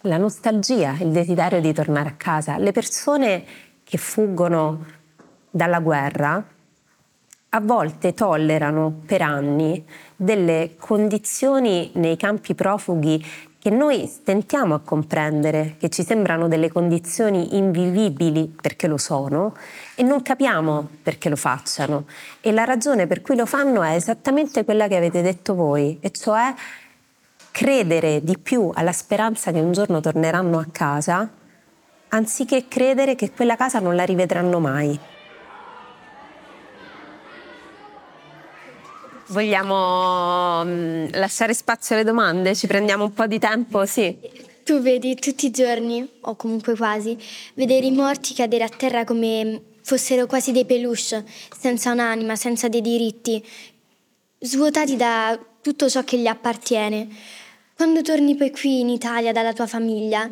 la 0.06 0.18
nostalgia, 0.18 0.96
il 1.00 1.10
desiderio 1.10 1.60
di 1.60 1.74
tornare 1.74 2.10
a 2.10 2.16
casa. 2.16 2.58
Le 2.58 2.72
persone 2.72 3.44
che 3.84 3.98
fuggono 3.98 4.86
dalla 5.50 5.80
guerra 5.80 6.44
a 7.50 7.60
volte 7.62 8.14
tollerano 8.14 9.02
per 9.06 9.22
anni 9.22 9.86
delle 10.16 10.76
condizioni 10.78 11.92
nei 11.96 12.18
campi 12.18 12.54
profughi 12.54 13.24
che 13.66 13.72
noi 13.72 14.06
stentiamo 14.06 14.76
a 14.76 14.80
comprendere, 14.80 15.76
che 15.80 15.90
ci 15.90 16.04
sembrano 16.04 16.48
delle 16.48 16.70
condizioni 16.70 17.58
invivibili 17.58 18.54
perché 18.62 18.86
lo 18.86 18.98
sono 18.98 19.56
e 19.96 20.04
non 20.04 20.22
capiamo 20.22 20.88
perché 21.02 21.30
lo 21.30 21.36
facciano. 21.36 22.06
E 22.42 22.52
la 22.52 22.64
ragione 22.64 23.08
per 23.08 23.22
cui 23.22 23.36
lo 23.36 23.48
fanno 23.48 23.82
è 23.82 23.96
esattamente 23.96 24.66
quella 24.66 24.88
che 24.88 24.98
avete 24.98 25.24
detto 25.24 25.56
voi, 25.56 25.98
e 26.00 26.12
cioè 26.12 26.54
credere 27.56 28.22
di 28.22 28.38
più 28.38 28.70
alla 28.74 28.92
speranza 28.92 29.54
che 29.54 29.62
un 29.62 29.72
giorno 29.72 30.02
torneranno 30.02 30.60
a 30.60 30.68
casa, 30.70 31.32
anziché 32.10 32.68
credere 32.68 33.16
che 33.16 33.32
quella 33.32 33.56
casa 33.56 33.80
non 33.80 33.96
la 33.96 34.04
rivedranno 34.04 34.60
mai. 34.60 35.00
Vogliamo 39.28 40.66
mm, 40.66 41.06
lasciare 41.14 41.54
spazio 41.54 41.96
alle 41.96 42.04
domande? 42.04 42.54
Ci 42.56 42.68
prendiamo 42.68 43.06
un 43.06 43.14
po' 43.14 43.26
di 43.26 43.40
tempo? 43.40 43.86
Sì. 43.86 44.18
Tu 44.66 44.82
vedi 44.82 45.16
tutti 45.16 45.46
i 45.46 45.52
giorni, 45.52 46.06
o 46.24 46.36
comunque 46.36 46.76
quasi, 46.76 47.18
vedere 47.54 47.86
i 47.86 47.92
morti 47.92 48.34
cadere 48.34 48.66
a 48.66 48.70
terra 48.70 49.06
come 49.06 49.62
fossero 49.82 50.26
quasi 50.26 50.52
dei 50.52 50.66
peluche, 50.66 51.24
senza 51.58 51.94
un'anima, 51.94 52.36
senza 52.36 52.68
dei 52.68 52.82
diritti, 52.82 53.42
svuotati 54.40 54.98
da 54.98 55.40
tutto 55.62 55.90
ciò 55.90 56.04
che 56.04 56.18
gli 56.18 56.28
appartiene. 56.28 57.44
Quando 57.76 58.02
torni 58.02 58.36
poi 58.36 58.52
qui 58.52 58.80
in 58.80 58.88
Italia 58.88 59.34
dalla 59.34 59.52
tua 59.52 59.68
famiglia, 59.68 60.30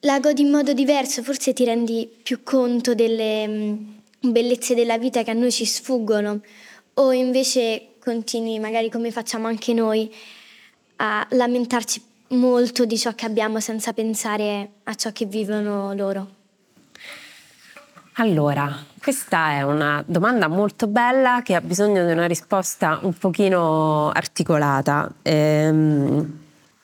la 0.00 0.20
godi 0.20 0.40
in 0.40 0.48
modo 0.48 0.72
diverso, 0.72 1.22
forse 1.22 1.52
ti 1.52 1.66
rendi 1.66 2.08
più 2.22 2.42
conto 2.42 2.94
delle 2.94 3.46
mm, 3.46 3.76
bellezze 4.20 4.74
della 4.74 4.96
vita 4.96 5.22
che 5.22 5.32
a 5.32 5.34
noi 5.34 5.52
ci 5.52 5.66
sfuggono, 5.66 6.40
o 6.94 7.12
invece 7.12 7.96
continui, 7.98 8.58
magari 8.58 8.88
come 8.88 9.10
facciamo 9.10 9.48
anche 9.48 9.74
noi, 9.74 10.10
a 10.96 11.26
lamentarci 11.32 12.02
molto 12.28 12.86
di 12.86 12.96
ciò 12.96 13.14
che 13.14 13.26
abbiamo 13.26 13.60
senza 13.60 13.92
pensare 13.92 14.70
a 14.84 14.94
ciò 14.94 15.12
che 15.12 15.26
vivono 15.26 15.92
loro. 15.92 16.36
Allora, 18.20 18.84
questa 19.00 19.52
è 19.52 19.62
una 19.62 20.02
domanda 20.04 20.48
molto 20.48 20.88
bella 20.88 21.40
che 21.44 21.54
ha 21.54 21.60
bisogno 21.60 22.04
di 22.04 22.10
una 22.10 22.26
risposta 22.26 22.98
un 23.02 23.12
pochino 23.12 24.10
articolata. 24.10 25.08
Ehm, 25.22 26.38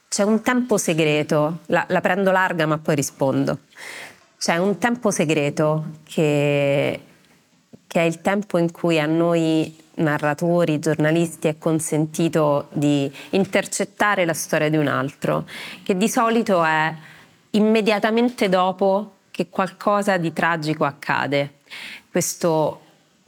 c'è 0.09 0.23
un 0.23 0.43
tempo 0.43 0.77
segreto, 0.77 1.59
la, 1.67 1.85
la, 1.89 2.01
prendo 2.01 2.31
larga 2.31 2.67
ma 2.67 2.79
poi 2.79 2.95
rispondo. 2.95 3.59
C'è 4.39 4.59
un 4.59 4.79
tempo 4.79 5.11
segreto 5.11 5.87
che, 6.05 7.01
che 7.89 8.01
è 8.01 8.05
il 8.05 8.21
tempo 8.21 8.57
in 8.59 8.71
cui 8.71 9.01
a 9.01 9.07
noi 9.07 9.77
narratori, 9.95 10.79
giornalisti 10.79 11.49
è 11.49 11.59
consentito 11.59 12.69
di 12.71 13.13
intercettare 13.31 14.25
la 14.25 14.35
storia 14.35 14.69
di 14.69 14.77
un 14.77 14.87
altro, 14.87 15.47
che 15.83 15.97
di 15.97 16.09
solito 16.09 16.63
è 16.63 16.95
immediatamente 17.51 18.49
dopo 18.49 19.14
che 19.35 19.49
qualcosa 19.49 20.17
di 20.17 20.33
tragico 20.33 20.85
accade. 20.85 21.55
Questo 22.09 22.81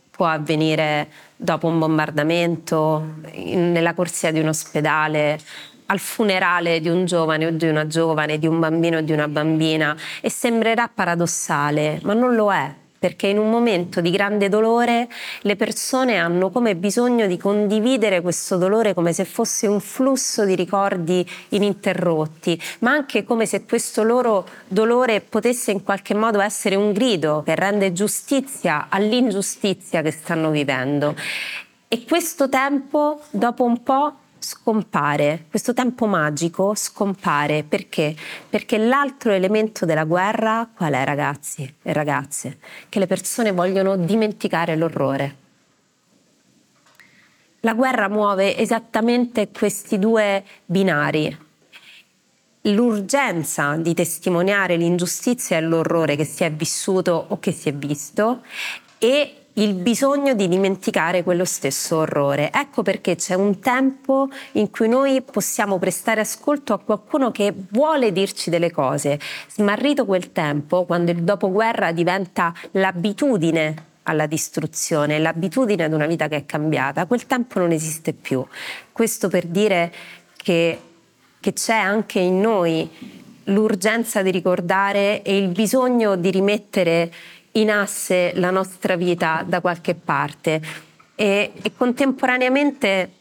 può 0.09 0.27
avvenire 0.27 1.09
dopo 1.35 1.67
un 1.67 1.81
bombardamento, 1.81 3.15
nella 3.35 3.93
corsia 3.93 4.31
di 4.31 4.39
un 4.39 4.47
ospedale, 4.47 5.37
al 5.87 5.99
funerale 5.99 6.79
di 6.79 6.89
un 6.89 7.07
giovane 7.07 7.47
o 7.47 7.51
di 7.51 7.67
una 7.67 7.89
giovane, 7.89 8.39
di 8.39 8.47
un 8.47 8.61
bambino 8.61 8.99
o 8.99 9.01
di 9.01 9.11
una 9.11 9.27
bambina 9.27 9.97
e 10.21 10.31
sembrerà 10.31 10.89
paradossale, 10.89 11.99
ma 12.05 12.15
non 12.15 12.37
lo 12.37 12.53
è 12.53 12.73
perché 13.07 13.29
in 13.29 13.39
un 13.39 13.49
momento 13.49 14.01
di 14.01 14.11
grande 14.11 14.49
dolore 14.49 15.09
le 15.43 15.55
persone 15.55 16.17
hanno 16.17 16.51
come 16.51 16.75
bisogno 16.75 17.29
di 17.29 17.37
condividere 17.37 18.21
questo 18.21 18.57
dolore 18.57 18.95
come 18.95 19.13
se 19.13 19.25
fosse 19.25 19.69
un 19.69 19.79
flusso 19.79 20.45
di 20.45 20.57
ricordi 20.57 21.25
ininterrotti, 21.51 22.61
ma 22.81 22.91
anche 22.91 23.23
come 23.23 23.47
se 23.47 23.65
questo 23.65 24.03
loro 24.03 24.45
dolore 24.67 25.21
potesse 25.21 25.71
in 25.71 25.85
qualche 25.85 26.15
modo 26.15 26.41
essere 26.41 26.75
un 26.75 26.93
grido 26.93 27.45
che 27.47 27.55
rende 27.55 27.93
giustizia 27.93 28.87
all'ingiustizia 28.89 30.03
che 30.03 30.11
stanno 30.11 30.51
vivendo. 30.51 31.15
E 31.87 32.05
questo 32.09 32.49
tempo, 32.49 33.21
dopo 33.31 33.63
un 33.63 33.85
po', 33.85 34.15
scompare, 34.47 35.47
questo 35.51 35.75
tempo 35.75 36.07
magico 36.07 36.77
scompare 36.77 37.65
perché? 37.65 38.15
Perché 38.49 38.79
l'altro 38.79 39.33
elemento 39.33 39.85
della 39.85 40.05
guerra 40.05 40.71
qual 40.73 40.93
è 40.93 41.05
ragazzi 41.05 41.75
e 41.83 41.93
ragazze? 41.93 42.59
Che 42.89 43.01
le 43.01 43.09
persone 43.09 43.51
vogliono 43.51 43.97
dimenticare 43.97 44.77
l'orrore. 44.77 45.37
La 47.61 47.75
guerra 47.75 48.09
muove 48.09 48.57
esattamente 48.57 49.49
questi 49.51 49.99
due 49.99 50.45
binari. 50.65 51.37
L'urgenza 52.61 53.75
di 53.75 53.95
testimoniare 53.95 54.77
l'ingiustizia 54.77 55.57
e 55.57 55.61
l'orrore 55.63 56.15
che 56.15 56.25
si 56.25 56.45
è 56.45 56.53
vissuto 56.53 57.27
o 57.31 57.41
che 57.41 57.51
si 57.51 57.69
è 57.69 57.75
visto 57.75 58.45
e 58.99 59.46
il 59.59 59.75
bisogno 59.75 60.35
di 60.35 60.49
dimenticare 60.49 61.23
quello 61.23 61.45
stesso 61.45 61.99
orrore. 61.99 62.51
Ecco 62.53 62.83
perché 62.83 63.17
c'è 63.17 63.35
un 63.35 63.59
tempo 63.61 64.29
in 64.53 64.71
cui 64.71 64.89
noi 64.89 65.23
possiamo 65.23 65.79
prestare 65.79 66.21
ascolto 66.21 66.73
a 66.73 66.79
qualcuno 66.79 67.31
che 67.31 67.55
vuole 67.71 68.13
dirci 68.13 68.51
delle 68.51 68.71
cose. 68.71 69.19
Smarrito 69.49 70.05
quel 70.05 70.33
tempo, 70.33 70.85
quando 70.85 71.11
il 71.11 71.23
dopoguerra 71.23 71.93
diventa 71.93 72.53
l'abitudine 72.73 73.85
alla 74.03 74.27
distruzione, 74.27 75.19
l'abitudine 75.19 75.85
ad 75.85 75.93
una 75.93 76.07
vita 76.07 76.29
che 76.29 76.37
è 76.37 76.47
cambiata, 76.47 77.07
quel 77.07 77.27
tempo 77.27 77.59
non 77.59 77.73
esiste 77.73 78.13
più. 78.13 78.45
Questo 78.93 79.29
per 79.29 79.47
dire 79.47 79.93
che, 80.37 80.79
che 81.41 81.53
c'è 81.53 81.75
anche 81.75 82.21
in 82.21 82.41
noi 82.41 82.89
l'urgenza 83.45 84.23
di 84.23 84.31
ricordare 84.31 85.23
e 85.23 85.37
il 85.37 85.49
bisogno 85.49 86.17
di 86.17 86.31
rimettere 86.31 87.13
in 87.57 87.71
asse 87.71 88.33
la 88.35 88.51
nostra 88.51 88.97
vita 88.97 89.45
da 89.47 89.61
qualche 89.61 89.95
parte 89.95 90.61
e, 91.15 91.53
e 91.61 91.73
contemporaneamente 91.77 93.13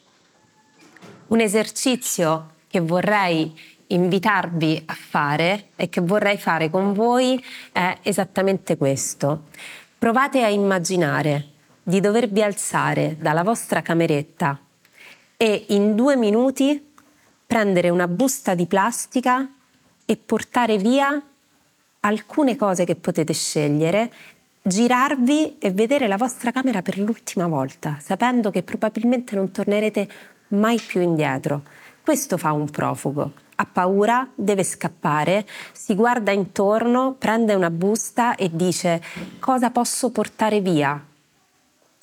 un 1.28 1.39
esercizio 1.39 2.54
che 2.67 2.80
vorrei 2.80 3.54
invitarvi 3.88 4.84
a 4.86 4.93
fare 4.93 5.69
e 5.76 5.89
che 5.89 6.02
vorrei 6.02 6.38
fare 6.38 6.69
con 6.69 6.93
voi 6.93 7.43
è 7.71 7.98
esattamente 8.02 8.78
questo. 8.78 9.43
Provate 9.98 10.43
a 10.43 10.50
immaginare 10.50 11.50
di 11.82 12.00
dovervi 12.00 12.41
alzare 12.41 13.15
dalla 13.19 13.43
vostra 13.43 13.82
cameretta 13.82 14.60
e 15.38 15.65
in 15.69 15.95
due 15.95 16.15
minuti 16.15 16.93
prendere 17.45 17.89
una 17.89 18.08
busta 18.08 18.56
di 18.56 18.65
plastica 18.65 19.48
e 20.06 20.17
portare 20.17 20.78
via 20.78 21.21
alcune 22.06 22.56
cose 22.56 22.86
che 22.86 22.96
potete 22.96 23.34
scegliere, 23.34 24.12
girarvi 24.62 25.58
e 25.58 25.72
vedere 25.72 26.08
la 26.08 26.18
vostra 26.18 26.52
camera 26.52 26.82
per 26.82 26.98
l'ultima 26.98 27.48
volta, 27.48 27.98
sapendo 28.00 28.52
che 28.52 28.63
probabilmente 28.63 29.36
non 29.36 29.52
tornerete 29.52 30.08
mai 30.50 30.80
più 30.80 31.02
indietro. 31.02 31.63
Questo 32.04 32.38
fa 32.38 32.52
un 32.52 32.70
profugo. 32.70 33.34
Ha 33.56 33.65
paura, 33.65 34.28
deve 34.36 34.63
scappare, 34.63 35.48
si 35.72 35.96
guarda 35.96 36.32
intorno, 36.32 37.15
prende 37.18 37.54
una 37.56 37.72
busta 37.72 38.36
e 38.36 38.50
dice 38.54 39.02
cosa 39.39 39.72
posso 39.72 40.12
portare 40.12 40.62
via? 40.62 41.04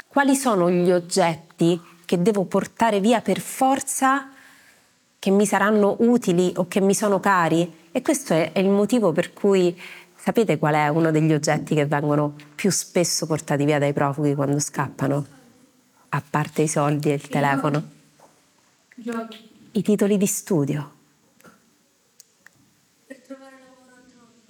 Quali 0.09 0.35
sono 0.35 0.71
gli 0.71 0.91
oggetti 0.91 1.81
che 2.05 2.21
devo 2.21 2.45
portare 2.45 3.01
via 3.01 3.21
per 3.21 3.39
forza 3.39 4.31
che 5.19 5.31
mi 5.31 5.47
saranno 5.47 5.97
utili 6.01 6.53
o 6.57 6.67
che 6.67 6.81
mi 6.81 6.95
sono 6.95 7.21
cari? 7.21 7.82
E 7.95 8.01
questo 8.01 8.33
è, 8.33 8.53
il 8.57 8.71
motivo 8.71 9.13
per 9.13 9.35
cui 9.35 9.79
sapete 10.17 10.59
qual 10.59 10.75
è 10.75 10.89
uno 10.89 11.11
degli 11.11 11.33
oggetti 11.33 11.75
che 11.75 11.85
vengono 11.85 12.35
più 12.55 12.71
spesso 12.71 13.27
portati 13.27 13.67
via 13.67 13.79
dai 13.79 13.93
profughi 13.93 14.35
quando 14.35 14.59
scappano? 14.59 15.27
A 16.09 16.23
parte 16.29 16.63
i 16.63 16.69
soldi 16.69 17.11
e 17.11 17.15
il 17.15 17.29
telefono. 17.29 17.83
I 19.73 19.83
titoli 19.83 20.17
di 20.17 20.27
studio. 20.27 21.01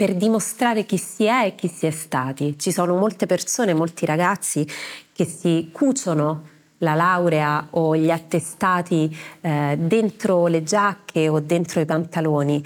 per 0.03 0.17
dimostrare 0.17 0.85
chi 0.85 0.99
si 0.99 1.27
è 1.27 1.47
e 1.47 1.55
chi 1.55 1.69
si 1.69 1.87
è 1.87 1.93
stati. 1.93 2.59
Ci 2.59 2.73
sono 2.73 2.97
molte 2.97 3.27
persone, 3.27 3.73
molti 3.73 4.05
ragazzi 4.05 4.67
che 5.13 5.25
si 5.25 5.69
cuciono 5.71 6.49
la 6.79 6.95
laurea 6.95 7.69
o 7.71 7.95
gli 7.95 8.11
attestati 8.11 9.17
eh, 9.41 9.77
dentro 9.79 10.49
le 10.49 10.65
giacche 10.65 11.29
o 11.29 11.39
dentro 11.39 11.79
i 11.79 11.85
pantaloni 11.85 12.65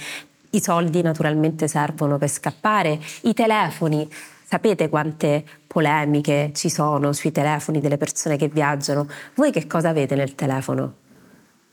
i 0.57 0.61
soldi 0.62 1.03
naturalmente 1.03 1.69
servono 1.69 2.16
per 2.19 2.29
scappare, 2.29 2.99
i 3.23 3.35
telefoni, 3.35 4.09
sapete 4.42 4.88
quante 4.88 5.45
polemiche 5.66 6.51
ci 6.55 6.71
sono 6.71 7.12
sui 7.12 7.31
telefoni 7.31 7.81
delle 7.81 7.99
persone 7.99 8.37
che 8.37 8.49
viaggiano. 8.49 9.07
Voi 9.35 9.53
che 9.53 9.66
cosa 9.66 9.90
avete 9.90 10.14
nel 10.14 10.35
telefono? 10.35 10.95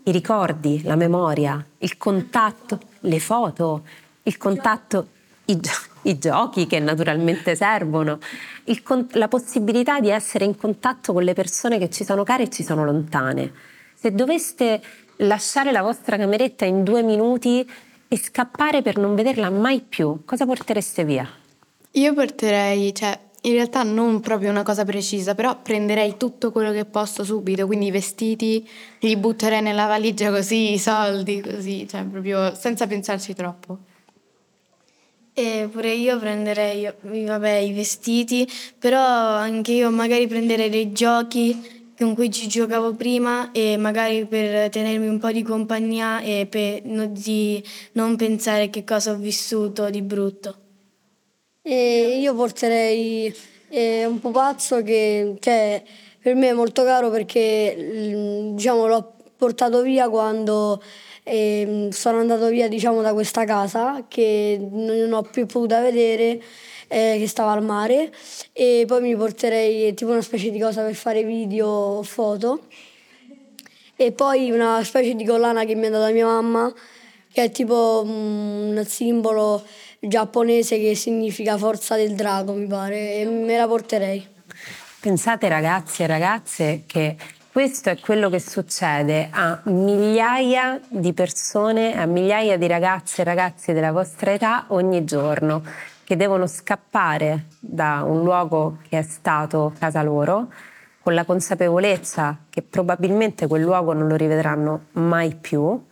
I 0.03 0.11
ricordi, 0.11 0.81
la 0.83 0.97
memoria, 0.97 1.65
il 1.77 1.97
contatto, 1.97 2.79
le 3.01 3.19
foto, 3.19 3.83
il 4.23 4.37
contatto, 4.37 5.07
i, 5.45 5.59
i 6.03 6.17
giochi 6.17 6.67
che 6.67 6.79
naturalmente 6.79 7.55
servono, 7.55 8.19
il, 8.65 8.83
la 9.11 9.29
possibilità 9.29 10.01
di 10.01 10.09
essere 10.09 10.43
in 10.43 10.57
contatto 10.57 11.13
con 11.13 11.23
le 11.23 11.33
persone 11.33 11.77
che 11.77 11.89
ci 11.89 12.03
sono 12.03 12.23
care 12.23 12.43
e 12.43 12.49
ci 12.49 12.63
sono 12.63 12.83
lontane. 12.83 13.51
Se 13.93 14.11
doveste 14.11 14.81
lasciare 15.17 15.71
la 15.71 15.81
vostra 15.81 16.17
cameretta 16.17 16.65
in 16.65 16.83
due 16.83 17.01
minuti 17.01 17.65
e 18.13 18.17
scappare 18.19 18.83
per 18.83 18.97
non 18.97 19.15
vederla 19.15 19.49
mai 19.49 19.81
più, 19.81 20.23
cosa 20.23 20.45
portereste 20.45 21.03
via? 21.03 21.27
Io 21.93 22.13
porterei, 22.13 22.93
cioè, 22.93 23.19
in 23.41 23.53
realtà 23.53 23.81
non 23.81 24.19
proprio 24.19 24.51
una 24.51 24.61
cosa 24.61 24.85
precisa, 24.85 25.33
però 25.33 25.59
prenderei 25.59 26.15
tutto 26.15 26.51
quello 26.51 26.71
che 26.71 26.85
posso 26.85 27.23
subito, 27.23 27.65
quindi 27.65 27.87
i 27.87 27.91
vestiti 27.91 28.69
li 28.99 29.17
butterei 29.17 29.63
nella 29.63 29.87
valigia 29.87 30.29
così, 30.29 30.73
i 30.73 30.77
soldi 30.77 31.41
così, 31.41 31.87
cioè 31.89 32.03
proprio 32.03 32.53
senza 32.53 32.85
pensarci 32.85 33.33
troppo. 33.33 33.79
E 35.33 35.67
pure 35.71 35.93
io 35.93 36.19
prenderei 36.19 36.87
vabbè, 37.01 37.55
i 37.55 37.73
vestiti, 37.73 38.47
però 38.77 39.03
anche 39.03 39.71
io 39.71 39.89
magari 39.89 40.27
prenderei 40.27 40.69
dei 40.69 40.91
giochi 40.91 41.82
con 41.97 42.15
cui 42.15 42.31
ci 42.31 42.47
giocavo 42.47 42.93
prima 42.93 43.51
e 43.51 43.77
magari 43.77 44.25
per 44.25 44.69
tenermi 44.69 45.07
un 45.07 45.19
po' 45.19 45.31
di 45.31 45.43
compagnia 45.43 46.21
e 46.21 46.47
per 46.49 46.83
non, 46.85 47.13
di 47.13 47.63
non 47.93 48.15
pensare 48.15 48.69
che 48.69 48.83
cosa 48.83 49.11
ho 49.11 49.15
vissuto 49.15 49.89
di 49.89 50.01
brutto. 50.01 50.57
E 51.61 52.19
io 52.19 52.35
porterei 52.35 53.33
eh, 53.69 54.05
un 54.05 54.19
pupazzo 54.19 54.83
che 54.83 55.35
cioè, 55.39 55.81
per 56.19 56.35
me 56.35 56.49
è 56.49 56.53
molto 56.53 56.83
caro 56.83 57.09
perché 57.09 57.75
mm, 57.77 58.55
diciamo, 58.55 58.87
l'ho 58.87 59.13
portato 59.37 59.81
via 59.81 60.09
quando 60.09 60.81
eh, 61.23 61.87
sono 61.91 62.19
andato 62.19 62.47
via 62.47 62.67
diciamo, 62.67 63.01
da 63.01 63.13
questa 63.13 63.45
casa 63.45 64.05
che 64.07 64.59
non 64.59 65.13
ho 65.13 65.21
più 65.21 65.45
potuto 65.45 65.79
vedere 65.81 66.41
eh, 66.93 67.17
che 67.17 67.27
stava 67.27 67.51
al 67.51 67.63
mare 67.63 68.11
e 68.51 68.83
poi 68.85 69.01
mi 69.01 69.15
porterei 69.15 69.95
tipo 69.95 70.11
una 70.11 70.21
specie 70.21 70.51
di 70.51 70.59
cosa 70.59 70.83
per 70.83 70.93
fare 70.93 71.23
video 71.23 71.67
o 71.67 72.03
foto 72.03 72.67
e 73.95 74.11
poi 74.11 74.51
una 74.51 74.83
specie 74.83 75.15
di 75.15 75.25
collana 75.25 75.65
che 75.65 75.73
mi 75.73 75.87
ha 75.87 75.89
dato 75.89 76.13
mia 76.13 76.27
mamma 76.27 76.71
che 77.31 77.45
è 77.45 77.51
tipo 77.51 78.03
mm, 78.05 78.77
un 78.77 78.85
simbolo 78.85 79.65
giapponese 79.99 80.79
che 80.79 80.93
significa 80.93 81.57
forza 81.57 81.95
del 81.95 82.13
drago 82.13 82.53
mi 82.53 82.67
pare 82.67 83.15
e 83.15 83.25
me 83.25 83.57
la 83.57 83.67
porterei. 83.67 84.27
Pensate 84.99 85.49
ragazzi 85.49 86.03
e 86.03 86.07
ragazze 86.07 86.83
che 86.85 87.15
questo 87.51 87.89
è 87.89 87.99
quello 87.99 88.29
che 88.29 88.39
succede 88.39 89.29
a 89.31 89.59
migliaia 89.65 90.79
di 90.87 91.13
persone, 91.13 91.97
a 91.99 92.05
migliaia 92.05 92.57
di 92.57 92.67
ragazze 92.67 93.21
e 93.21 93.25
ragazzi 93.25 93.73
della 93.73 93.91
vostra 93.91 94.31
età 94.31 94.65
ogni 94.69 95.03
giorno 95.03 95.63
che 96.13 96.15
devono 96.15 96.45
scappare 96.45 97.45
da 97.59 98.03
un 98.05 98.23
luogo 98.23 98.77
che 98.87 98.99
è 98.99 99.01
stato 99.01 99.73
casa 99.79 100.03
loro 100.03 100.51
con 101.01 101.15
la 101.15 101.25
consapevolezza 101.25 102.37
che 102.49 102.61
probabilmente 102.61 103.47
quel 103.47 103.63
luogo 103.63 103.93
non 103.93 104.07
lo 104.07 104.15
rivedranno 104.15 104.85
mai 104.91 105.33
più 105.33 105.83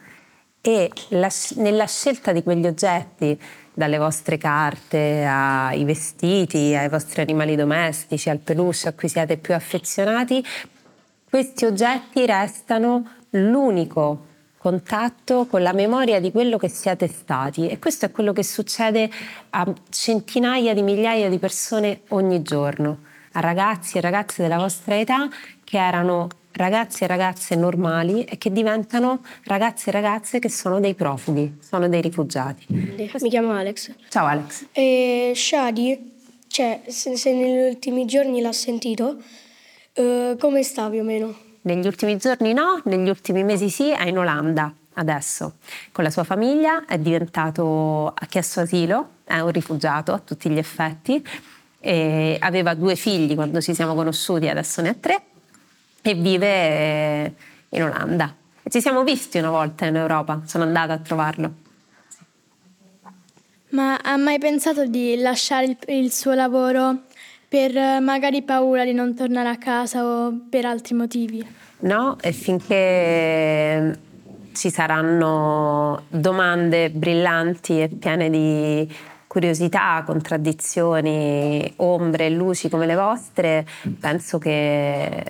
e 0.62 0.92
la, 1.10 1.30
nella 1.56 1.88
scelta 1.88 2.32
di 2.32 2.44
quegli 2.44 2.68
oggetti, 2.68 3.42
dalle 3.74 3.98
vostre 3.98 4.38
carte 4.38 5.26
ai 5.26 5.84
vestiti, 5.86 6.76
ai 6.76 6.88
vostri 6.88 7.22
animali 7.22 7.56
domestici, 7.56 8.30
al 8.30 8.38
peluche 8.38 8.90
a 8.90 8.94
cui 8.94 9.10
siete 9.10 9.38
più 9.38 9.56
affezionati, 9.56 10.46
questi 11.28 11.66
oggetti 11.66 12.26
restano 12.28 13.10
l'unico 13.32 14.28
contatto 14.62 15.48
con 15.48 15.64
la 15.64 15.74
memoria 15.74 16.20
di 16.20 16.30
quello 16.30 16.58
che 16.58 16.70
siete 16.70 17.08
stati 17.08 17.68
e 17.68 17.80
questo 17.80 18.06
è 18.06 18.12
quello 18.12 18.32
che 18.32 18.44
succede 18.44 19.10
a 19.50 19.74
centinaia 19.90 20.76
di 20.76 20.84
migliaia 20.84 21.30
di 21.30 21.40
persone 21.40 22.02
ogni 22.10 22.44
giorno, 22.44 23.00
a 23.32 23.40
ragazzi 23.40 23.98
e 23.98 24.02
ragazze 24.02 24.44
della 24.44 24.58
vostra 24.58 25.00
età 25.00 25.28
che 25.64 25.80
erano 25.80 26.28
ragazzi 26.52 27.04
e 27.04 27.08
ragazze 27.08 27.56
normali 27.56 28.24
e 28.24 28.38
che 28.38 28.52
diventano 28.52 29.24
ragazzi 29.46 29.90
e 29.90 29.94
ragazze 29.94 30.38
che 30.38 30.50
sono 30.52 30.80
dei 30.80 30.94
profughi, 30.94 31.58
sono 31.60 31.90
dei 31.90 32.02
rifugiati. 32.02 32.66
Mi 32.70 33.30
chiamo 33.30 33.54
Alex. 33.54 33.92
Ciao 34.10 34.28
Alex. 34.28 34.68
E 34.74 35.32
Shadi, 35.34 36.12
cioè, 36.46 36.82
se, 36.86 37.18
se 37.18 37.34
negli 37.34 37.68
ultimi 37.68 38.06
giorni 38.06 38.42
l'ha 38.42 38.52
sentito, 38.52 39.18
eh, 39.94 40.36
come 40.40 40.62
sta 40.62 40.88
più 40.88 41.00
o 41.00 41.04
meno? 41.04 41.50
Negli 41.64 41.86
ultimi 41.86 42.18
giorni 42.18 42.54
no, 42.54 42.82
negli 42.86 43.10
ultimi 43.10 43.44
mesi 43.44 43.70
sì, 43.70 43.92
è 43.92 44.08
in 44.08 44.18
Olanda 44.18 44.74
adesso. 44.94 45.58
Con 45.92 46.04
la 46.04 46.10
sua 46.10 46.24
famiglia 46.24 46.86
è 46.86 46.98
diventato, 46.98 48.08
ha 48.08 48.26
chiesto 48.28 48.62
asilo, 48.62 49.10
è 49.24 49.40
un 49.40 49.52
rifugiato 49.52 50.14
a 50.14 50.20
tutti 50.20 50.50
gli 50.50 50.58
effetti. 50.58 51.24
Aveva 52.40 52.74
due 52.74 52.96
figli 52.96 53.36
quando 53.36 53.62
ci 53.62 53.74
siamo 53.74 53.96
conosciuti, 53.96 54.48
adesso 54.48 54.82
ne 54.82 54.90
ha 54.90 54.96
tre 55.00 55.22
e 56.02 56.14
vive 56.14 56.48
eh, 56.48 57.34
in 57.70 57.84
Olanda. 57.84 58.36
Ci 58.68 58.82
siamo 58.82 59.04
visti 59.04 59.38
una 59.38 59.50
volta 59.50 59.86
in 59.86 59.96
Europa, 59.96 60.42
sono 60.46 60.64
andata 60.64 60.94
a 60.94 60.98
trovarlo. 60.98 61.54
Ma 63.70 63.98
ha 63.98 64.18
mai 64.18 64.38
pensato 64.38 64.86
di 64.86 65.18
lasciare 65.18 65.66
il, 65.66 65.78
il 65.88 66.12
suo 66.12 66.34
lavoro 66.34 67.04
per 67.52 67.76
eh, 67.76 68.00
magari 68.00 68.44
paura 68.44 68.86
di 68.86 68.94
non 68.94 69.14
tornare 69.14 69.50
a 69.50 69.58
casa 69.58 70.06
o 70.06 70.34
per 70.50 70.64
altri 70.64 70.96
motivi? 70.96 71.46
No, 71.80 72.16
e 72.22 72.32
finché 72.32 74.00
ci 74.54 74.70
saranno 74.70 76.04
domande 76.08 76.90
brillanti 76.92 77.82
e 77.82 77.90
piene 77.90 78.30
di 78.30 78.90
curiosità, 79.28 80.02
contraddizioni, 80.06 81.74
ombre 81.78 82.28
e 82.28 82.30
luci 82.30 82.70
come 82.70 82.86
le 82.86 82.96
vostre, 82.96 83.68
penso 84.00 84.38
che 84.38 85.26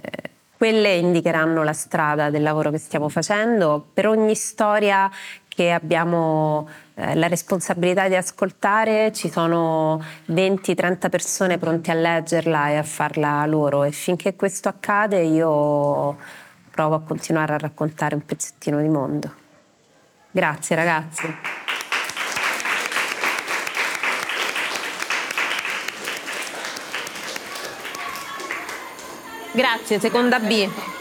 quelle 0.56 0.94
indicheranno 0.94 1.64
la 1.64 1.74
strada 1.74 2.30
del 2.30 2.44
lavoro 2.44 2.70
che 2.70 2.78
stiamo 2.78 3.10
facendo. 3.10 3.84
Per 3.92 4.08
ogni 4.08 4.36
storia 4.36 5.10
che 5.54 5.72
abbiamo 5.72 6.70
eh, 6.96 7.14
la 7.16 7.28
responsabilità 7.28 8.08
di 8.08 8.16
ascoltare 8.16 9.12
ci 9.12 9.30
sono 9.30 10.02
20-30 10.30 11.10
persone 11.10 11.58
pronte 11.58 11.92
a 11.92 11.94
leggerla 11.94 12.70
e 12.70 12.78
a 12.78 12.84
farla 12.84 13.46
loro 13.46 13.84
e 13.84 13.92
finché 13.92 14.36
questo 14.36 14.70
accade 14.70 15.22
io 15.22 16.18
provo 16.72 16.96
a 16.96 17.02
continuare 17.02 17.54
a 17.54 17.58
raccontare 17.58 18.16
un 18.16 18.26
pezzettino 18.26 18.82
di 18.82 18.88
mondo. 18.88 19.34
Grazie 20.32 20.76
ragazzi. 20.78 21.36
Grazie, 29.54 30.00
seconda 30.00 30.40
B. 30.40 31.01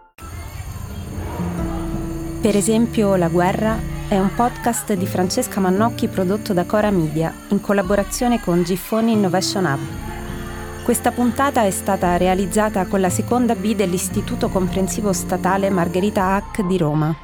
Per 2.41 2.57
esempio, 2.57 3.15
La 3.17 3.27
guerra 3.27 3.77
è 4.07 4.17
un 4.17 4.33
podcast 4.33 4.93
di 4.93 5.05
Francesca 5.05 5.59
Mannocchi 5.59 6.07
prodotto 6.07 6.53
da 6.53 6.65
Cora 6.65 6.89
Media 6.89 7.31
in 7.49 7.61
collaborazione 7.61 8.41
con 8.41 8.63
Giffoni 8.63 9.11
Innovation 9.11 9.65
Hub. 9.65 10.83
Questa 10.83 11.11
puntata 11.11 11.65
è 11.65 11.69
stata 11.69 12.17
realizzata 12.17 12.87
con 12.87 12.99
la 12.99 13.11
seconda 13.11 13.53
B 13.53 13.75
dell'Istituto 13.75 14.49
Comprensivo 14.49 15.13
Statale 15.13 15.69
Margherita 15.69 16.33
Hack 16.33 16.65
di 16.65 16.77
Roma. 16.79 17.15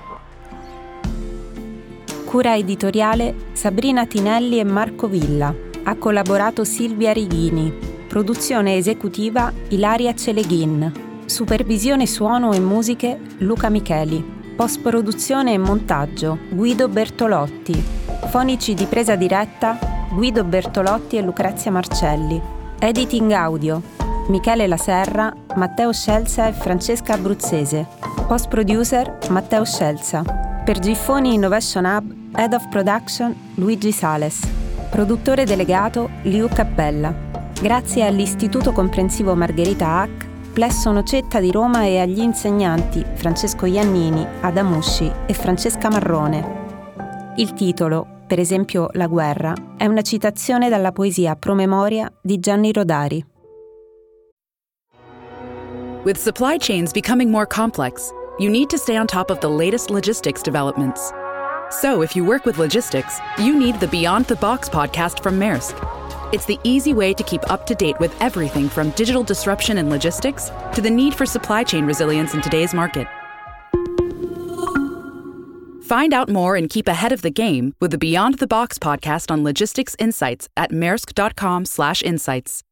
Cura 2.24 2.56
editoriale 2.56 3.34
Sabrina 3.54 4.06
Tinelli 4.06 4.60
e 4.60 4.64
Marco 4.64 5.08
Villa. 5.08 5.52
Ha 5.82 5.96
collaborato 5.96 6.64
Silvia 6.64 7.12
Righini. 7.12 7.74
Produzione 8.08 8.76
esecutiva 8.76 9.52
Ilaria 9.70 10.14
Celeghin. 10.14 10.92
Supervisione 11.26 12.06
suono 12.06 12.54
e 12.54 12.60
musiche 12.60 13.20
Luca 13.40 13.70
Micheli. 13.70 14.37
Post-produzione 14.58 15.54
e 15.54 15.60
montaggio 15.60 16.40
Guido 16.50 16.88
Bertolotti. 16.88 17.80
Fonici 18.30 18.74
di 18.74 18.86
presa 18.86 19.16
diretta 19.16 19.78
Guido 20.12 20.44
Bertolotti 20.44 21.16
e 21.16 21.22
Lucrezia 21.22 21.70
Marcelli. 21.70 22.42
Editing 22.80 23.32
audio 23.34 23.80
Michele 24.30 24.66
Laserra, 24.66 25.32
Matteo 25.58 25.94
Scelza 25.94 26.48
e 26.48 26.54
Francesca 26.54 27.14
Abruzzese. 27.14 27.86
Post 28.28 28.48
producer 28.48 29.20
Matteo 29.30 29.64
Scelza. 29.64 30.24
Per 30.66 30.80
Giffoni 30.80 31.36
Innovation 31.36 31.86
Hub, 31.86 32.36
Head 32.36 32.54
of 32.54 32.68
Production 32.70 33.36
Luigi 33.58 33.92
Sales. 33.92 34.42
Produttore 34.90 35.46
delegato 35.46 36.10
Liu 36.24 36.48
Cappella. 36.48 37.14
Grazie 37.62 38.08
all'Istituto 38.08 38.72
Comprensivo 38.72 39.36
Margherita 39.36 40.00
Hack, 40.00 40.28
Plesso 40.58 40.92
Nocetta 40.92 41.40
di 41.40 41.52
Roma 41.52 41.84
e 41.84 42.00
agli 42.00 42.18
insegnanti 42.18 43.06
Francesco 43.14 43.68
Iannini, 43.68 44.26
Adamusci 44.42 45.12
e 45.28 45.34
Francesca 45.36 45.88
Marrone. 45.88 47.34
Il 47.36 47.54
titolo, 47.54 48.24
per 48.26 48.40
esempio 48.40 48.88
La 48.94 49.06
guerra, 49.06 49.54
è 49.78 49.86
una 49.86 50.02
citazione 50.02 50.68
dalla 50.68 50.92
poesia 50.92 51.36
Promemoria 51.36 52.12
di 52.20 52.40
Gianni 52.40 52.74
Rodari. 52.74 53.24
With 56.04 56.18
supply 56.18 56.58
chains 56.58 56.92
becoming 56.92 57.30
more 57.30 57.46
complex, 57.46 58.10
you 58.40 58.50
need 58.50 58.72
to 58.72 58.78
stay 58.78 58.98
on 58.98 59.06
top 59.06 59.30
of 59.30 59.38
the 59.38 59.48
latest 59.48 59.92
logistics 59.92 60.42
developments. 60.42 61.12
So, 61.70 62.02
if 62.02 62.16
you 62.16 62.26
work 62.26 62.48
with 62.48 62.58
logistics, 62.58 63.20
you 63.38 63.56
need 63.56 63.76
the 63.80 63.88
Beyond 63.88 64.26
the 64.26 64.38
Box 64.38 64.70
podcast 64.70 65.22
from 65.22 65.38
Maersk. 65.38 65.97
It's 66.34 66.46
the 66.46 66.60
easy 66.64 66.94
way 66.94 67.14
to 67.14 67.24
keep 67.24 67.50
up 67.50 67.66
to 67.68 67.76
date 67.76 68.00
with 68.00 68.14
everything 68.22 68.68
from 68.68 68.90
digital 68.92 69.24
disruption 69.24 69.78
in 69.78 69.90
logistics 69.90 70.52
to 70.74 70.82
the 70.82 70.90
need 70.90 71.14
for 71.14 71.26
supply 71.26 71.64
chain 71.64 71.86
resilience 71.86 72.34
in 72.34 72.42
today's 72.42 72.74
market. 72.74 73.08
Find 75.88 76.14
out 76.14 76.28
more 76.28 76.58
and 76.58 76.70
keep 76.70 76.90
ahead 76.90 77.14
of 77.14 77.22
the 77.22 77.32
game 77.32 77.74
with 77.80 77.92
the 77.92 77.98
Beyond 77.98 78.40
the 78.40 78.48
Box 78.48 78.78
podcast 78.78 79.32
on 79.32 79.46
logistics 79.46 79.96
insights 80.00 80.50
at 80.58 80.72
maersk.com/insights. 80.72 82.67